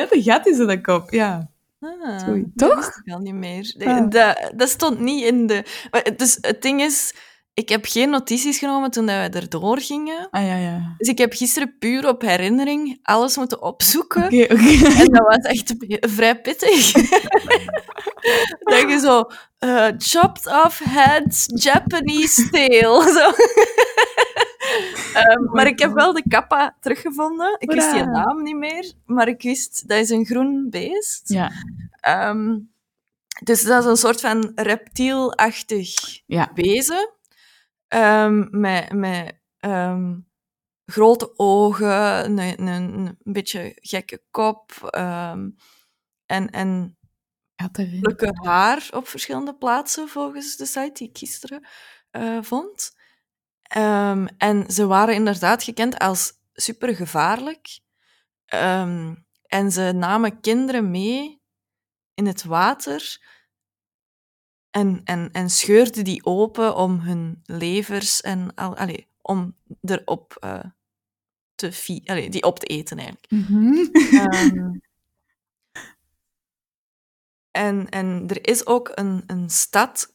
[0.00, 1.50] Had een gat in zijn kop, ja.
[1.80, 3.00] Ah, Sorry, dat toch?
[3.04, 3.74] ik al niet meer.
[3.78, 4.10] Ah.
[4.10, 5.64] Dat, dat stond niet in de...
[5.90, 7.14] maar Dus het ding is,
[7.54, 10.28] ik heb geen notities genomen toen dat we erdoor gingen.
[10.30, 10.94] Ah, ja, ja.
[10.96, 14.28] Dus ik heb gisteren puur op herinnering alles moeten opzoeken.
[14.28, 16.92] En dat was echt vrij pittig.
[18.70, 19.24] dat je zo...
[19.58, 23.02] eh, chopped off heads, Japanese tail.
[23.02, 23.30] Zo.
[25.14, 27.56] Ehm, maar ik heb wel de kappa teruggevonden.
[27.58, 31.28] Ik wist die naam niet meer, maar ik wist dat is een groen beest.
[31.28, 31.50] Ja,
[32.00, 32.58] Ehm,
[33.44, 36.50] dus dat is een soort van reptielachtig ja.
[36.54, 37.10] wezen.
[37.88, 39.36] Ehm, met met
[40.86, 44.72] grote ogen, een, een, een beetje gekke kop.
[46.26, 46.98] en, en
[48.42, 51.66] haar op verschillende plaatsen, volgens de site die ik gisteren
[52.10, 52.96] eh, vond.
[53.68, 57.80] Ehm, en ze waren inderdaad gekend als supergevaarlijk.
[58.46, 59.14] Ehm,
[59.46, 61.42] en ze namen kinderen mee
[62.14, 63.20] in het water
[64.70, 70.64] en, en, en scheurden die open om hun levers en al, allee, om erop eh,
[71.54, 71.72] te
[72.30, 73.30] die op te eten eigenlijk.
[73.30, 73.86] Mhm.
[74.16, 74.78] Ehm,
[77.50, 80.14] en, en er is ook een, een stad,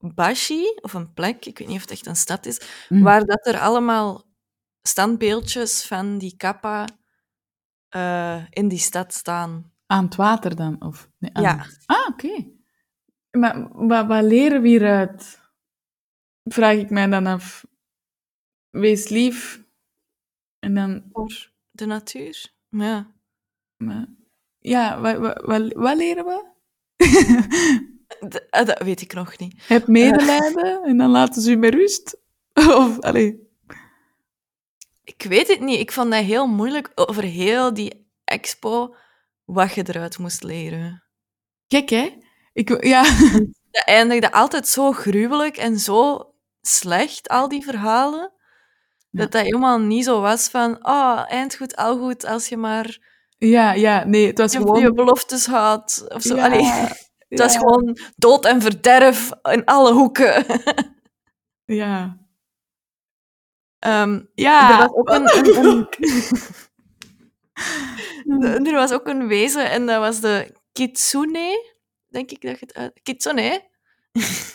[0.00, 3.02] Kappabashi, of een plek, ik weet niet of het echt een stad is, Mm.
[3.02, 4.24] waar dat er allemaal
[4.82, 6.86] standbeeldjes van die kappa
[7.88, 9.72] eh, in die stad staan.
[9.86, 10.82] Aan het water dan?
[10.82, 11.66] Of, nee, aan- Ja.
[11.86, 12.46] Ah, oké.
[13.30, 15.40] Maar wat, wat leren we hieruit?
[16.44, 17.66] Vraag ik mij dan af.
[18.70, 19.64] Wees lief.
[20.58, 21.08] En dan...
[21.12, 22.52] Voor de natuur.
[22.68, 23.12] Ja.
[23.76, 24.06] Maar,
[24.58, 26.48] ja, wat, wat, wat, wat leren we?
[28.18, 29.62] Eh, dat weet ik nog niet.
[29.66, 32.18] Heb medelijden en dan laten ze u met rust.
[32.54, 33.48] Of, allee.
[35.04, 35.80] Ik weet het niet.
[35.80, 38.94] Ik vond dat heel moeilijk over heel die expo
[39.44, 41.02] wat je eruit moest leren.
[41.68, 42.18] Gek, hè?
[42.52, 43.02] Ik, ja.
[43.70, 48.32] Dat eindigde altijd zo gruwelijk en zo slecht, al die verhalen.
[49.10, 49.20] Ja.
[49.20, 52.98] Dat dat helemaal niet zo was van, oh, eind goed, al goed, als je maar
[53.38, 54.80] ja, ja, nee, het was je, gewoon...
[54.80, 56.04] je beloftes had.
[56.08, 56.36] Of zo.
[56.36, 56.88] Ja, Allee,
[57.30, 57.58] het was ja.
[57.58, 60.44] gewoon dood en verderf in alle hoeken.
[61.64, 62.18] Ja.
[63.78, 64.70] Ehm, Ja.
[64.72, 65.88] Er was ook een, een-
[68.26, 71.72] een- er was ook een wezen en dat was de kitsune.
[72.08, 73.00] Denk ik dat je het uit...
[73.02, 73.62] Kitsune?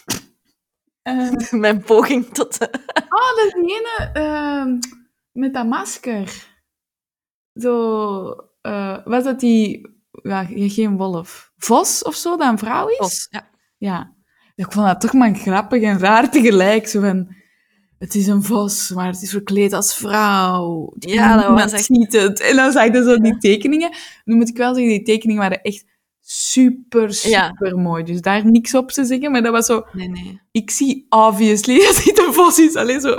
[1.02, 2.60] Eh, Mijn poging tot...
[2.62, 4.80] oh, dat is die ene ehm,
[5.32, 6.48] met dat masker.
[7.54, 8.36] Zo...
[8.62, 9.95] eh, was dat die...
[10.28, 11.52] Ja, geen wolf.
[11.58, 12.98] Vos of zo, dat een vrouw is?
[12.98, 13.50] Bos, ja.
[13.78, 14.14] Ja.
[14.56, 16.88] Ik vond dat toch maar grappig en raar tegelijk.
[16.88, 17.36] Zo van...
[17.98, 20.94] het is een vos, maar het is verkleed als vrouw.
[21.00, 22.40] Ja, dat was echt- niet het.
[22.42, 23.96] En dan zag je zo die tekeningen.
[24.24, 25.86] Nu moet ik wel zeggen, die tekeningen waren echt
[26.22, 27.48] super, Ja.
[27.48, 28.04] super mooi.
[28.04, 29.86] Dus daar niks op te zeggen, maar dat was zo...
[29.92, 30.42] Nee, nee.
[30.52, 32.76] Ik zie obviously dat dit een vos is.
[32.76, 33.16] Alleen zo...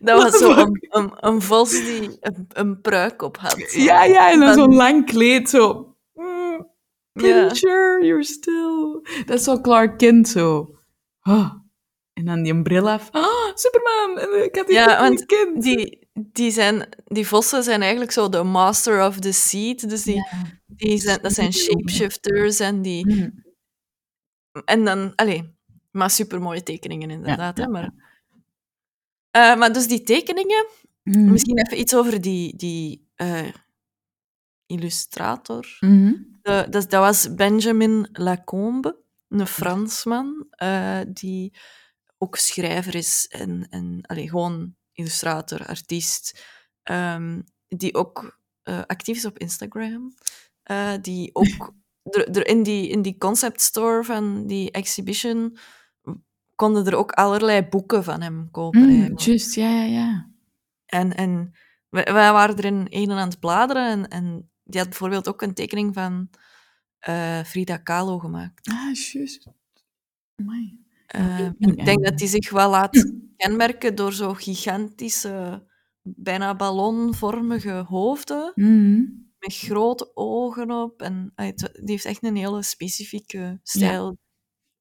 [0.00, 3.64] Dat was zo een, een, een vos die een, een pruik op had.
[3.68, 3.80] zo.
[3.80, 5.94] Ja, ja, en dan Dan- zo'n lang kleed, zo...
[6.14, 6.68] Mm,
[7.12, 7.54] Ja.
[7.54, 9.00] sure you're still...
[9.26, 10.78] Dat is zo Clark Kent, zo.
[11.20, 11.52] Ah.
[12.12, 13.08] En dan die bril af.
[13.10, 13.24] Ah,
[13.54, 14.18] Superman!
[14.18, 15.62] En ik had die Ja, want Kent.
[15.62, 19.88] Die, die, zijn, die vossen zijn eigenlijk zo de master of the seed.
[19.88, 20.28] Dus die,
[20.66, 23.06] die zijn, dat zijn shapeshifters en die...
[23.14, 23.44] Mm.
[24.64, 25.56] En dan, allee,
[25.90, 27.58] maar supermooie tekeningen inderdaad.
[27.58, 27.90] Ja, hè, maar,
[29.36, 30.66] Eh, maar dus die tekeningen,
[31.02, 31.30] Mm.
[31.30, 33.48] misschien even iets over die, die eh,
[34.66, 35.76] illustrator.
[35.80, 36.12] Mhm.
[36.42, 38.96] De- dat, dat was Benjamin Lacombe,
[39.28, 41.52] een Fransman, eh, die
[42.18, 46.44] ook schrijver is en, en allee, gewoon illustrator, artiest,
[46.82, 48.38] ehm, die ook
[48.86, 50.14] actief is op Instagram,
[51.00, 51.74] die ook
[52.52, 55.58] in, die, in die concept store van die exhibition
[56.56, 58.80] konden er ook allerlei boeken van hem kopen.
[58.80, 59.12] Mm.
[59.16, 60.30] Juist, ja, ja, ja.
[60.86, 61.52] En, en
[61.88, 65.42] wij, wij waren er in een aan het bladeren en, en die had bijvoorbeeld ook
[65.42, 66.30] een tekening van
[66.98, 68.68] eh, Frida Kahlo gemaakt.
[68.68, 69.46] Ah, juist.
[70.36, 70.78] Amai.
[71.06, 75.66] Eh, en niet ik denk dat die zich wel laat kenmerken door zo gigantische,
[76.02, 79.00] bijna ballonvormige hoofden Mhm.
[79.38, 81.02] met grote ogen op.
[81.02, 84.16] En ah, die heeft echt een hele specifieke stijl.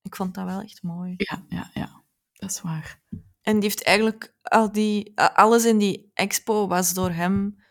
[0.06, 1.14] Ik vond dat wel echt mooi.
[1.18, 2.04] Ja, ja, ja.
[2.34, 3.02] Dat is waar.
[3.42, 7.64] En die heeft eigenlijk al die, alles in die expo was door hem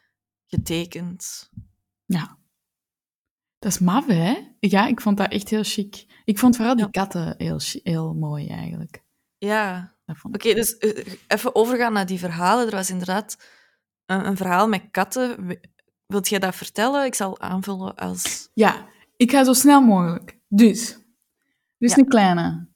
[0.47, 1.51] getekend.
[2.05, 2.39] Ja.
[3.59, 4.37] Dat is maf, hè?
[4.61, 6.23] Ja, ik vond dat echt heel chic.
[6.25, 6.91] Ik vond vooral die Ja.
[6.91, 9.03] katten heel, heel mooi, eigenlijk.
[9.39, 12.67] Ja, oké, dus eh, even overgaan naar die verhalen.
[12.67, 13.37] Er was inderdaad
[14.07, 15.47] een, een verhaal met katten.
[15.47, 15.61] Wi-
[16.07, 17.05] Wilt jij dat vertellen?
[17.05, 18.51] Ik zal aanvullen als...
[18.55, 20.39] Ja, ik ga zo snel mogelijk.
[20.49, 20.99] Dus,
[21.85, 21.99] is Ja.
[22.03, 22.69] een kleine.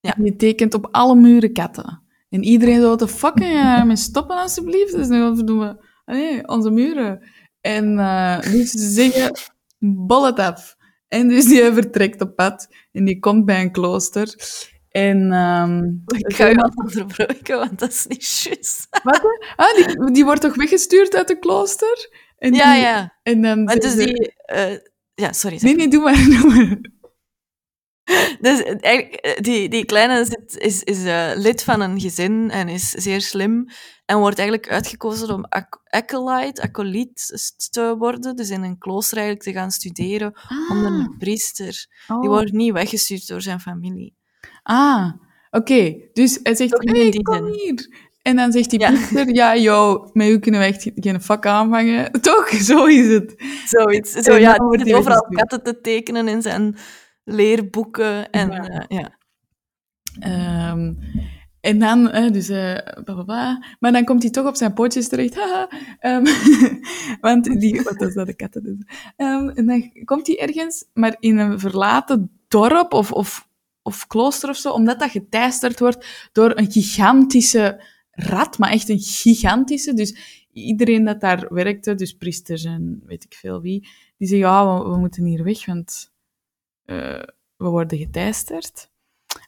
[0.00, 0.16] Ja.
[0.16, 2.02] En tekent op alle muren katten.
[2.28, 4.92] En iedereen zo, what the fuck, stoppen alsjeblieft?
[4.92, 7.28] Dus dan doen we, nee, onze muren.
[7.60, 7.96] En
[8.40, 9.38] dus ze zeggen,
[9.78, 10.76] bollet af.
[11.08, 12.68] En dus die vertrekt op pad.
[12.92, 14.34] En die komt bij een klooster.
[14.88, 15.32] En...
[15.32, 18.86] ehm, Ik ga je wel onderbreken, want dat is niet juist.
[19.02, 19.20] Wat?
[19.56, 22.10] Ah, die, die wordt toch weggestuurd uit de klooster?
[22.38, 23.18] En Ja, die- ja.
[23.22, 24.32] En dan Maar dus die...
[24.36, 24.78] eh,
[25.14, 25.58] ja, sorry.
[25.60, 26.78] Nee, nee, doe maar, doe maar.
[28.40, 32.68] Dus eigenlijk, eh, die, die kleine zit, is, is eh, lid van een gezin en
[32.68, 33.66] is zeer slim.
[34.04, 37.32] En wordt eigenlijk uitgekozen om ac- acolyte, acolyt
[37.70, 38.36] te worden.
[38.36, 40.32] Dus in een klooster eigenlijk te gaan studeren
[40.70, 41.86] onder Ah, een priester.
[42.08, 42.20] oh.
[42.20, 44.16] Die wordt niet weggestuurd door zijn familie.
[44.62, 45.10] Ah,
[45.50, 45.94] oké.
[46.12, 48.10] Dus hij zegt, hey, die kom hier.
[48.22, 48.90] En dan zegt die Ja.
[48.90, 52.12] priester, ja, joh, met u kunnen we echt geen vak aanvangen.
[52.20, 53.34] Toch, zo is het.
[53.66, 54.12] Zoiets.
[54.12, 56.76] Zo, ja, die overal katten te tekenen in zijn
[57.24, 58.30] leerboeken.
[58.30, 58.68] En Ja.
[58.68, 59.18] eh, ja.
[60.20, 60.94] Ehm,
[61.60, 62.46] en dan, eh, dus,
[63.04, 63.64] bla.
[63.80, 65.34] Maar dan komt hij toch op zijn pootjes terecht.
[65.34, 65.68] Haha.
[65.98, 66.24] Ehm,
[67.20, 68.76] want die, wat is dat, de katten dus.
[69.16, 73.48] En dan komt hij ergens, maar in een verlaten dorp of, of,
[73.82, 79.00] of klooster of zo, omdat dat geteisterd wordt door een gigantische rat, maar echt een
[79.00, 79.94] gigantische.
[79.94, 80.16] Dus
[80.52, 84.90] iedereen dat daar werkte, dus priesters en weet ik veel wie, die zeggen, ja, we,
[84.90, 86.11] we moeten hier weg, want
[86.84, 88.90] we worden geteisterd.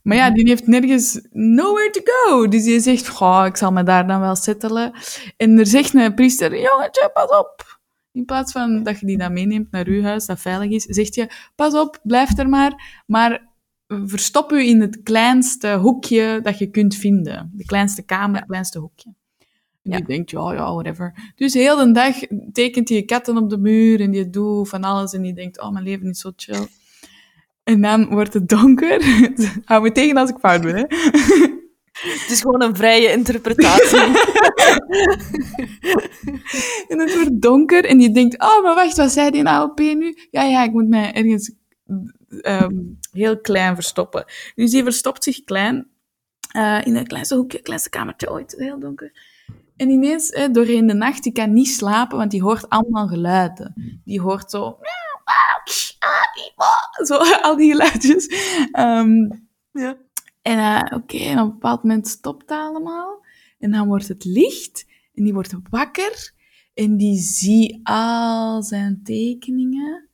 [0.02, 2.48] Maar ja, die heeft nergens nowhere to go.
[2.48, 4.92] Dus die zegt, goh, ik zal me daar dan wel settelen.
[5.36, 7.78] En er zegt een priester, jongetje, pas op.
[8.12, 11.14] In plaats van dat je die dan meeneemt naar uw huis, dat veilig is, zegt
[11.14, 13.02] je, pas op, blijf er maar.
[13.06, 13.48] Maar
[13.86, 17.50] verstop u in het kleinste hoekje dat je kunt vinden.
[17.54, 19.14] De kleinste kamer, het kleinste hoekje.
[19.82, 19.96] En Ja.
[19.96, 21.32] die denkt, ja, ja, whatever.
[21.36, 22.16] Dus heel de dag
[22.52, 25.12] tekent hij katten op de muur en die doet van alles.
[25.12, 26.66] En die denkt, oh, mijn leven is zo chill.
[27.64, 29.04] En dan wordt het donker.
[29.64, 30.84] Hou me tegen als ik fout ben, hè.
[31.94, 33.98] Het is gewoon een vrije interpretatie.
[36.88, 39.78] En het wordt donker en die denkt, oh, maar wacht, wat zei die nou op
[39.78, 40.16] nu?
[40.30, 41.52] Ja, ja, ik moet mij ergens
[42.40, 42.74] ehm,
[43.12, 44.24] heel klein verstoppen.
[44.54, 45.86] Dus die verstopt zich klein,
[46.52, 49.12] eh, in het kleinste hoekje, kleinste kamertje ooit, heel donker.
[49.76, 54.00] En ineens, eh, doorheen de nacht, die kan niet slapen, want die hoort allemaal geluiden.
[54.04, 54.78] Die hoort zo...
[57.08, 58.26] Zo, al die geluidjes.
[58.72, 59.14] Ehm,
[59.72, 59.96] ja.
[60.42, 63.24] en eh, oké, en op een bepaald moment stopt het allemaal.
[63.58, 64.86] En dan wordt het licht.
[65.14, 66.32] En die wordt wakker.
[66.74, 70.08] En die ziet al zijn tekeningen.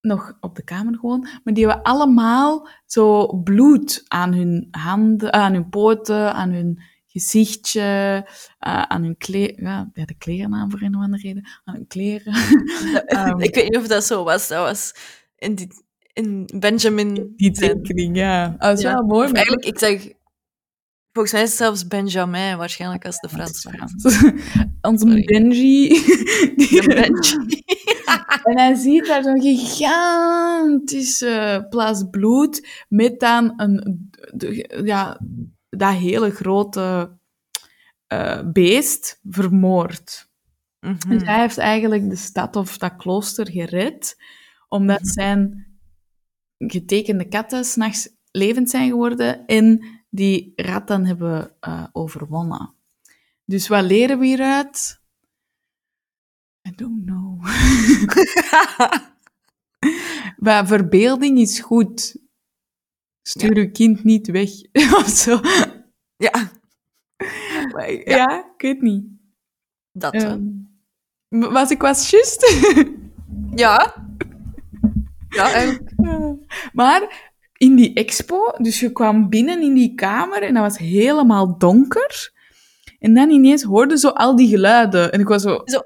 [0.00, 1.28] Nog op de kamer gewoon.
[1.44, 7.80] Maar die hebben allemaal zo bloed aan hun handen, aan hun poten, aan hun gezichtje,
[8.58, 11.74] eh, aan hun kleren, ja, bij de kleren aan voor een of andere reden, aan
[11.74, 12.34] hun kleren.
[13.06, 14.48] Ehm, ik weet niet of dat zo was.
[14.48, 14.94] Dat was
[15.36, 15.68] in, die,
[16.12, 17.32] in Benjamin.
[17.36, 18.54] die tekening, ja.
[18.58, 18.94] Dat is Ja.
[18.94, 19.26] wel mooi.
[19.26, 20.12] Maar eigenlijk, ik zeg...
[21.12, 23.66] Volgens mij is het zelfs Benjamin, waarschijnlijk als de ook- Frans.
[24.88, 25.04] Onze.
[25.24, 25.88] Benji.
[26.56, 27.62] die- Benji.
[28.42, 35.20] En hij ziet daar zo'n gigantische plas bloed met dan een, de- ja,
[35.76, 37.16] dat hele grote
[38.06, 40.30] eh, beest vermoord.
[41.08, 44.16] Dus hij heeft eigenlijk de stad of dat klooster gered,
[44.68, 45.10] omdat Mhm.
[45.10, 45.66] zijn
[46.58, 52.74] getekende katten s'nachts levend zijn geworden en die ratten hebben eh, overwonnen.
[53.44, 55.00] Dus wat leren we hieruit?
[56.68, 57.44] I don't know.
[60.36, 62.16] Maar verbeelding is goed.
[63.22, 64.50] Stuur uw kind niet weg.
[65.00, 65.40] of zo.
[66.16, 66.50] ja,
[67.72, 68.38] Maar Ja.
[68.56, 69.04] ik weet niet.
[69.92, 70.14] dat.
[70.14, 70.40] Ehm,
[71.28, 72.46] was ik was juist?
[73.54, 73.94] Ja.
[75.28, 75.92] Ja, eigenlijk.
[76.80, 81.58] maar in die expo, dus je kwam binnen in die kamer en dat was helemaal
[81.58, 82.32] donker.
[82.98, 85.12] En dan ineens hoorde zo al die geluiden.
[85.12, 85.60] En ik was zo...
[85.64, 85.80] Zo,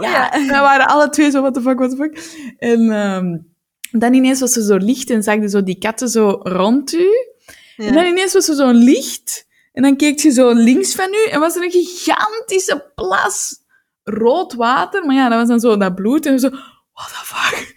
[0.00, 2.16] Ja, en we waren alle twee zo, what the fuck, what the fuck.
[2.58, 3.38] En ehm,
[3.90, 7.06] dan ineens was er zo licht en zag je zo die katten zo rond u.
[7.76, 9.46] En dan ineens was er zo'n licht.
[9.72, 13.54] En dan keek je zo links van u en was er een gigantische plas
[14.02, 15.04] rood water.
[15.06, 16.26] Maar ja, dat was dan zo dat bloed.
[16.26, 16.48] En zo,
[16.92, 17.76] what the fuck?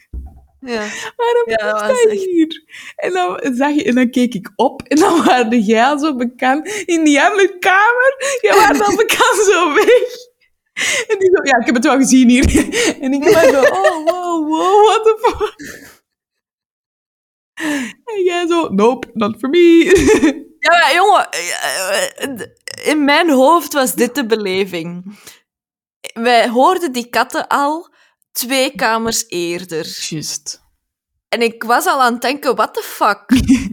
[0.59, 0.87] Ja.
[1.15, 2.63] Waarom Ja, dat was echt- hier?
[2.95, 6.15] En dan, zag je, en dan keek ik op en dan waren jij al zo
[6.15, 8.37] bekend in die andere kamer.
[8.41, 10.29] Jij was al bekend zo weg.
[11.07, 12.45] En die zo, ja, ik heb het wel gezien hier.
[13.01, 15.99] En ik was zo, oh, wow, wow, what the fuck?
[18.05, 20.49] En jij zo, nope, not for me.
[20.61, 25.17] Ja, maar jongen, eh, in mijn hoofd was dit de beleving.
[26.13, 27.93] Wij hoorden die katten al
[28.31, 29.85] twee kamers eerder.
[29.85, 30.61] Just.
[31.29, 33.23] En ik was al aan het denken, what the fuck?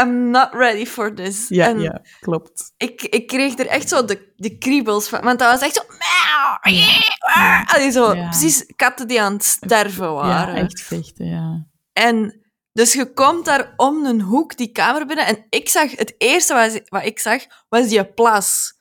[0.00, 1.48] I'm not ready for this.
[1.48, 2.72] Ja, en ja, klopt.
[2.76, 5.20] Ik, ik kreeg er echt zo de, de kriebels van.
[5.22, 5.82] Want dat was echt zo...
[7.64, 8.28] Allee, zo Ja.
[8.28, 10.54] Precies katten die aan het sterven Ja, waren.
[10.54, 11.66] echt vechten, ja.
[12.00, 12.40] En
[12.72, 16.54] dus je komt daar om een hoek die kamer binnen en ik zag, het eerste
[16.54, 18.72] wat, wat ik zag, was die plas.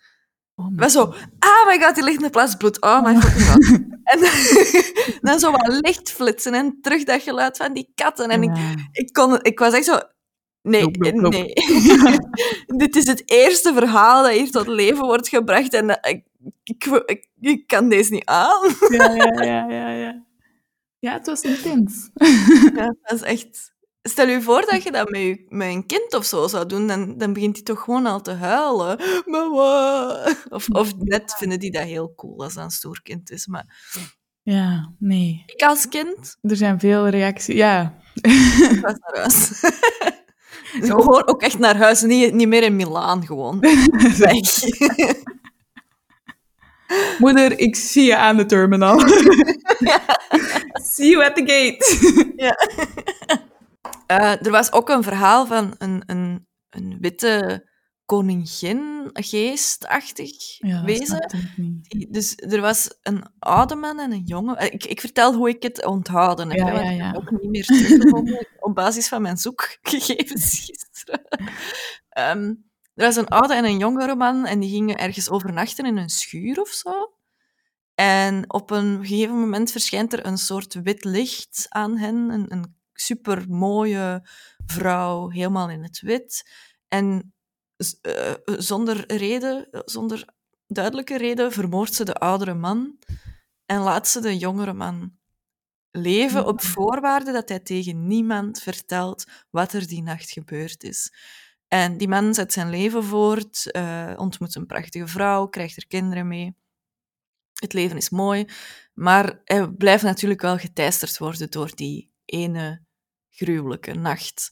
[0.55, 1.01] Oh was zo,
[1.39, 2.81] ah my god, die ligt in de plas bloed.
[2.81, 3.81] Oh my god.
[4.03, 4.19] En
[5.27, 8.29] dan zo wat licht flitsen en terug dat geluid van die katten.
[8.29, 8.73] En ik, Ja.
[8.91, 9.99] ik, kon, ik was echt zo,
[10.61, 11.37] nee, Nope, nope, nope.
[11.37, 11.53] nee.
[12.79, 16.23] Dit is het eerste verhaal dat hier tot leven wordt gebracht en dat- ik,
[16.63, 18.75] ik, ik, ik kan deze niet aan.
[18.89, 20.23] ja, ja, ja, ja, ja.
[21.03, 22.09] Ja, het was intens.
[22.75, 23.73] Ja, dat is echt...
[24.01, 26.87] Stel je voor dat je dat met, je, met een kind of zo zou doen,
[26.87, 28.99] dan, dan begint hij toch gewoon al te huilen.
[29.25, 30.35] Mama.
[30.49, 33.47] Of, of net vinden die dat heel cool als dat een stoer kind is.
[33.47, 33.91] Maar
[34.41, 35.43] Ja, nee.
[35.45, 37.55] ik als kind Er zijn veel reacties.
[37.55, 37.97] Ja.
[38.13, 39.49] ik was naar huis.
[40.89, 43.59] Gewoon ook echt naar huis, niet, niet meer in Milaan gewoon.
[44.17, 44.63] Weg.
[47.17, 48.99] Moeder, ik zie je aan de terminal.
[50.95, 51.83] See you at the gate.
[54.07, 57.67] Eh, er was ook een verhaal van een, een, een witte
[58.05, 61.27] koningin, geestachtig Ja, wezen.
[61.87, 64.55] Die- Dus er was een oude man en een jonge.
[64.55, 66.57] eh, Ik, ik vertel hoe ik het onthouden heb.
[66.57, 67.05] Ja, hè, want ja, ik ja.
[67.07, 71.21] heb ook niet meer teruggevonden op basis van mijn zoekgegevens gisteren.
[72.09, 72.53] Ehm,
[72.93, 76.09] er was een oude en een jongere man en die gingen ergens overnachten in een
[76.09, 77.13] schuur of zo.
[77.95, 82.15] En op een gegeven moment verschijnt er een soort wit licht aan hen.
[82.29, 84.27] Een, een supermooie
[84.65, 86.51] vrouw, helemaal in het wit.
[86.87, 87.33] En
[88.01, 90.25] eh, zonder reden, zonder
[90.67, 92.99] duidelijke reden, vermoordt ze de oudere man
[93.65, 95.17] en laat ze de jongere man
[95.91, 101.13] leven op voorwaarde dat hij tegen niemand vertelt wat er die nacht gebeurd is.
[101.73, 106.27] En die man zet zijn leven voort, eh, ontmoet een prachtige vrouw, krijgt er kinderen
[106.27, 106.55] mee.
[107.53, 108.47] Het leven is mooi,
[108.93, 112.85] maar hij blijft natuurlijk wel geteisterd worden door die ene
[113.29, 114.51] gruwelijke nacht.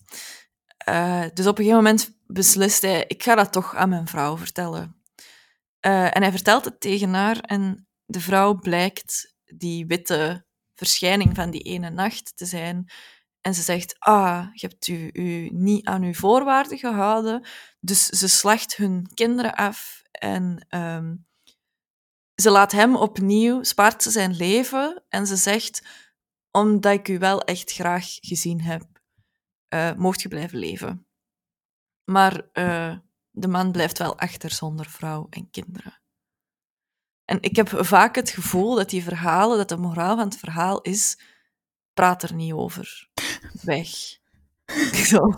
[0.78, 4.38] Eh, dus op een gegeven moment beslist hij, ik ga dat toch aan mijn vrouw
[4.38, 5.02] vertellen.
[5.80, 10.46] Eh, en hij vertelt het tegen haar en de vrouw blijkt die witte
[10.76, 12.92] verschijning van die ene nacht te zijn.
[13.42, 17.48] En ze zegt, ah, je hebt u, niet aan uw voorwaarden gehouden.
[17.80, 21.16] Dus ze slacht hun kinderen af en ehm,
[22.36, 25.88] ze laat hem opnieuw, spaart ze zijn leven en ze zegt,
[26.52, 28.84] omdat ik u wel echt graag gezien heb,
[29.68, 31.08] eh, mocht je blijven leven.
[32.04, 32.98] Maar eh,
[33.30, 36.02] de man blijft wel achter zonder vrouw en kinderen.
[37.26, 40.82] En ik heb vaak het gevoel dat die verhalen, dat de moraal van het verhaal
[40.82, 41.20] is,
[41.94, 43.10] praat er niet over.
[43.62, 43.88] Weg.
[45.10, 45.34] Zo.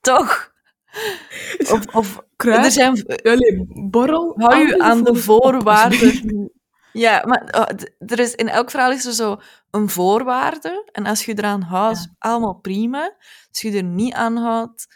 [0.00, 0.52] Toch?
[1.72, 2.64] Of, of Kruid?
[2.64, 4.32] er zijn, Allee, borrel?
[4.36, 6.50] hou je aan de voor- voorwaarden.
[6.92, 9.36] Ja, maar oh, er is, in elk verhaal is er zo
[9.70, 10.88] een voorwaarde.
[10.92, 12.14] En als je eraan houdt, Ja.
[12.18, 13.16] allemaal prima.
[13.50, 14.86] Als je er niet aan houdt,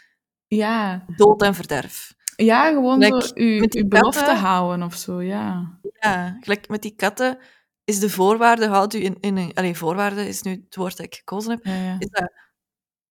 [0.47, 1.05] Ja.
[1.15, 2.13] dood en verderf.
[2.35, 5.79] ja, gewoon Like, zo met uw belofte houden of zo, ja.
[5.99, 7.37] Ja, gelijk met die katten
[7.83, 9.53] is de voorwaarde, houd u in, in een...
[9.53, 11.65] Allee, voorwaarde is nu het woord dat ik gekozen heb.
[11.65, 11.95] ja, ja.
[11.99, 12.31] Is dat,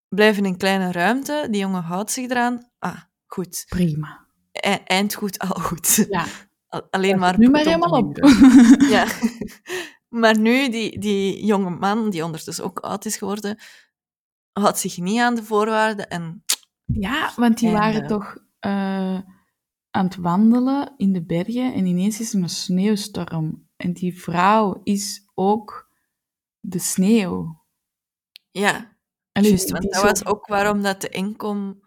[0.09, 2.71] blijf in een kleine ruimte, die jongen houdt zich eraan.
[2.79, 3.65] Ah, goed.
[3.69, 4.27] Prima.
[4.53, 6.07] E- eind goed, al goed.
[6.11, 6.25] Ja,
[6.69, 7.39] Al- Alleen maar...
[7.39, 8.17] nu maar helemaal op.
[8.95, 9.07] Ja.
[10.09, 13.59] Maar nu, die, die jonge man, die ondertussen ook oud is geworden,
[14.53, 16.45] houdt zich niet aan de voorwaarden en...
[16.85, 19.19] Ja, want die En, waren toch eh,
[19.91, 23.69] aan het wandelen in de bergen en ineens is er een sneeuwstorm.
[23.83, 25.91] En die vrouw is ook
[26.61, 27.61] de sneeuw.
[28.51, 28.97] Ja,
[29.33, 29.47] Want
[29.83, 31.83] dat zo- was ook waarom dat de inkom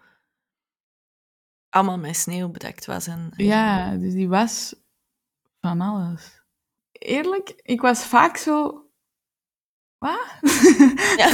[1.70, 3.08] allemaal met sneeuw bedekt was.
[3.08, 4.76] En, Ja, dus die was
[5.62, 6.42] van alles.
[6.92, 8.84] Eerlijk, ik was vaak zo...
[9.98, 10.28] Wat?
[11.22, 11.30] Ja.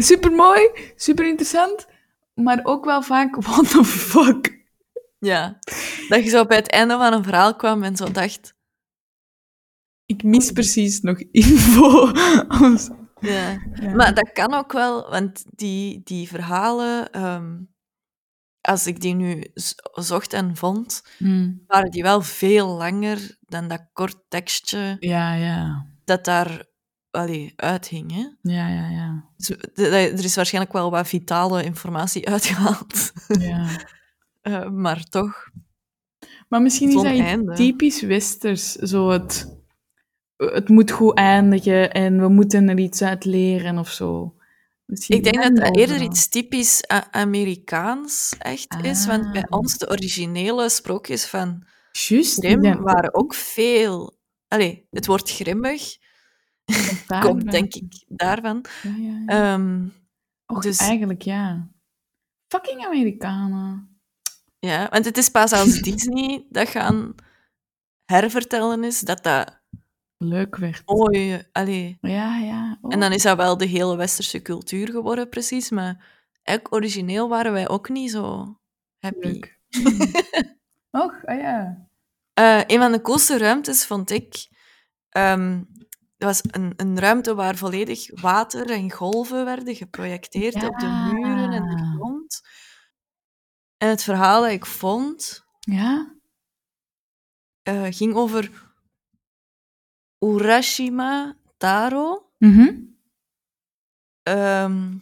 [0.00, 1.86] super mooi, super interessant,
[2.34, 4.62] maar ook wel vaak, what the fuck?
[5.18, 5.58] Ja.
[6.08, 8.54] Dat je zo bij het einde van een verhaal kwam en zo dacht...
[10.06, 12.10] Ik mis precies nog info.
[13.20, 13.58] Ja.
[13.80, 13.94] Ja.
[13.94, 17.56] Maar dat kan ook wel, want die, die verhalen, ehm,
[18.60, 19.44] als ik die nu
[19.92, 21.62] zocht en vond, Hmm.
[21.66, 25.86] waren die wel veel langer dan dat kort tekstje Ja, ja.
[26.04, 26.64] dat daar
[27.10, 28.12] allee, uithing.
[28.12, 28.52] Hè?
[28.52, 29.24] Ja, ja, ja.
[29.36, 33.66] Dus, er is waarschijnlijk wel wat vitale informatie uitgehaald, ja.
[34.40, 35.48] Eh, maar toch.
[36.48, 37.54] Maar misschien is dat einde.
[37.54, 38.72] typisch westers.
[38.72, 39.53] Zo het,
[40.36, 44.36] het moet goed eindigen en we moeten er iets uit leren of zo.
[44.84, 49.58] Misschien Ik denk dat dat eerder iets typisch A- Amerikaans echt is, want bij Ah.
[49.58, 54.18] ons de originele sprookjes van Grimm zijn waren ook veel...
[54.48, 55.96] Allee, het woord grimmig
[57.20, 58.64] komt denk ik daarvan.
[58.82, 59.52] Ja, ja, ja.
[59.54, 59.86] Ehm,
[60.46, 61.68] Och, dus- eigenlijk ja.
[62.48, 63.98] Fucking Amerikanen.
[64.58, 67.14] ja, want het is pas als Disney dat gaan
[68.04, 69.62] hervertellen is, dat dat
[70.28, 70.82] Leuk werd.
[70.86, 71.42] mooi...
[71.52, 72.78] Allee, Ja, ja.
[72.80, 76.12] Oh, en dan is dat wel de hele westerse cultuur geworden, precies, maar
[76.70, 78.56] origineel waren wij ook niet zo
[78.98, 79.26] happy.
[79.26, 79.60] leuk.
[80.90, 81.88] Och, ah ja.
[82.34, 84.48] Eh, een van de coolste ruimtes vond ik.
[85.08, 85.62] ehm
[86.16, 91.52] dat was een, een ruimte waar volledig water en golven werden geprojecteerd op de muren
[91.52, 92.40] en de grond.
[93.76, 96.14] En het verhaal dat ik vond Ja?
[97.62, 98.63] eh, ging over
[100.24, 102.70] Urashima Taro, Mhm.
[104.22, 104.98] ehm,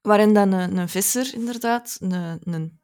[0.00, 2.12] waarin dan een, een visser inderdaad een,
[2.52, 2.80] een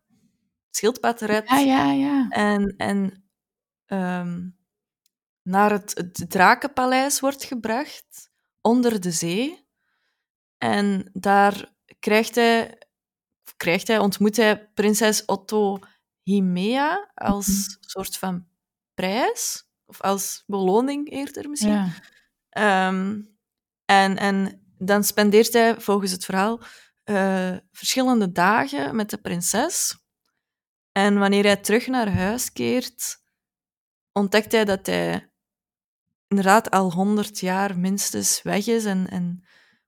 [0.70, 1.48] schildpad redt.
[1.48, 2.28] Ja, ja, ja.
[2.28, 3.24] En, en
[3.86, 4.48] ehm,
[5.42, 8.30] naar het, het drakenpaleis wordt gebracht,
[8.60, 9.68] onder de zee.
[10.58, 12.78] En daar krijgt hij,
[13.56, 15.78] krijgt hij, ontmoet hij prinses Otto
[16.22, 17.76] Himea als Mhm.
[17.80, 18.46] soort van
[18.94, 21.72] prijs, of als beloning eerder misschien.
[21.72, 21.88] ja.
[22.50, 23.22] Ehm,
[23.84, 26.60] en, en dan spendeert hij, volgens het verhaal,
[27.04, 29.98] eh, verschillende dagen met de prinses.
[30.92, 33.22] En wanneer hij terug naar huis keert,
[34.12, 35.32] ontdekt hij dat hij
[36.28, 38.84] inderdaad al honderd jaar minstens weg is.
[38.84, 39.44] En, en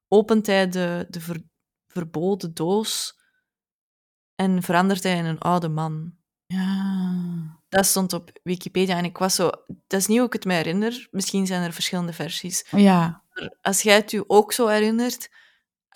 [0.08, 1.44] opent hij de, de ver-
[1.86, 3.20] verboden doos
[4.34, 6.16] en verandert hij in een oude man.
[6.46, 7.61] Ja.
[7.72, 9.50] Dat stond op Wikipedia en ik was zo...
[9.66, 11.08] Dat is niet hoe ik het me herinner.
[11.10, 12.66] Misschien zijn er verschillende versies.
[12.70, 13.22] Ja.
[13.32, 15.30] Maar als jij het je ook zo herinnert,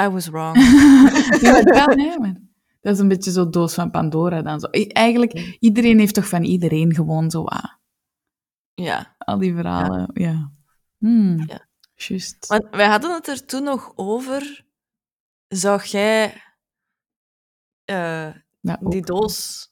[0.02, 0.56] I was wrong.
[1.40, 2.40] ja, dat hè, maar
[2.80, 4.66] dat is een beetje zo doos van Pandora dan zo.
[4.66, 7.72] Eigenlijk, iedereen heeft toch van iedereen gewoon zo ah,
[8.74, 9.14] ja.
[9.18, 10.10] al die verhalen.
[10.12, 10.52] Ja.
[10.98, 11.44] Hmm.
[11.46, 11.68] Ja.
[11.94, 12.46] Juist.
[12.46, 14.64] Want wij hadden het er toen nog over.
[15.48, 16.42] Zou jij
[17.84, 19.68] eh, Ja, die doos,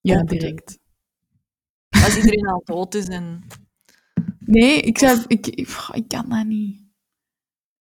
[0.00, 0.78] ja, direct.
[2.06, 3.42] Als iedereen al dood is en...
[4.38, 6.84] Nee, ik, zou, ik, ik, ik kan dat niet.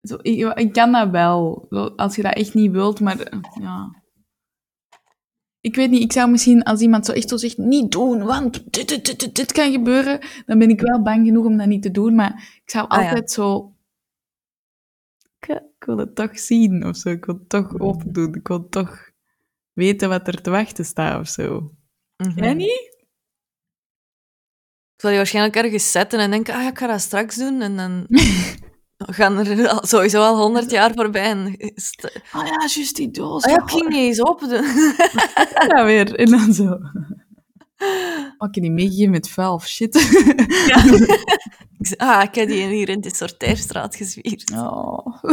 [0.01, 1.65] Zo, ik, ik kan dat wel,
[1.95, 4.01] als je dat echt niet wilt, maar eh, ja.
[5.61, 8.73] Ik weet niet, ik zou misschien als iemand zo echt zo zegt, niet doen, want
[8.73, 11.67] dit, dit, dit, dit, dit kan gebeuren, dan ben ik wel bang genoeg om dat
[11.67, 13.07] niet te doen, maar ik zou Ah, ja.
[13.07, 13.75] altijd zo...
[15.39, 15.49] Ik,
[15.83, 17.09] ik wil het toch zien, of zo.
[17.09, 18.35] Ik wil het toch open doen.
[18.35, 19.11] Ik wil toch
[19.73, 21.75] weten wat er te wachten staat, of zo.
[22.17, 22.39] Mhm.
[22.39, 22.92] Jij niet?
[25.03, 27.61] Ik zal die waarschijnlijk ergens zetten en denken, ah ja, ik ga dat straks doen.
[27.61, 28.05] En dan
[29.17, 31.23] gaan er sowieso al honderd jaar voorbij.
[31.23, 33.43] En is het- Ah ja, juist die doos.
[33.43, 34.63] ah ja, ik ging niet eens open doen.
[35.67, 36.15] Ja, weer.
[36.15, 36.77] En dan zo.
[38.37, 39.95] Mag je die meegeven met vuil of shit?
[41.79, 44.51] Ik zei, ah, ik heb die hier in de sorteerstraat gezwierd.
[44.51, 45.23] Oh.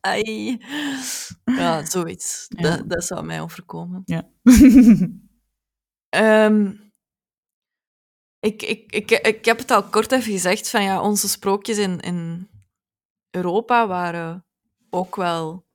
[0.00, 0.58] Ai.
[1.44, 2.46] Ja, zoiets.
[2.48, 2.62] Ja.
[2.76, 4.02] Dat, dat zou mij overkomen.
[4.04, 4.28] Ja.
[6.08, 6.72] Ehm,
[8.44, 12.00] ik, ik, ik, ik heb het al kort even gezegd, van ja, onze sprookjes in,
[12.00, 12.48] in
[13.30, 14.46] Europa waren
[14.90, 15.66] ook wel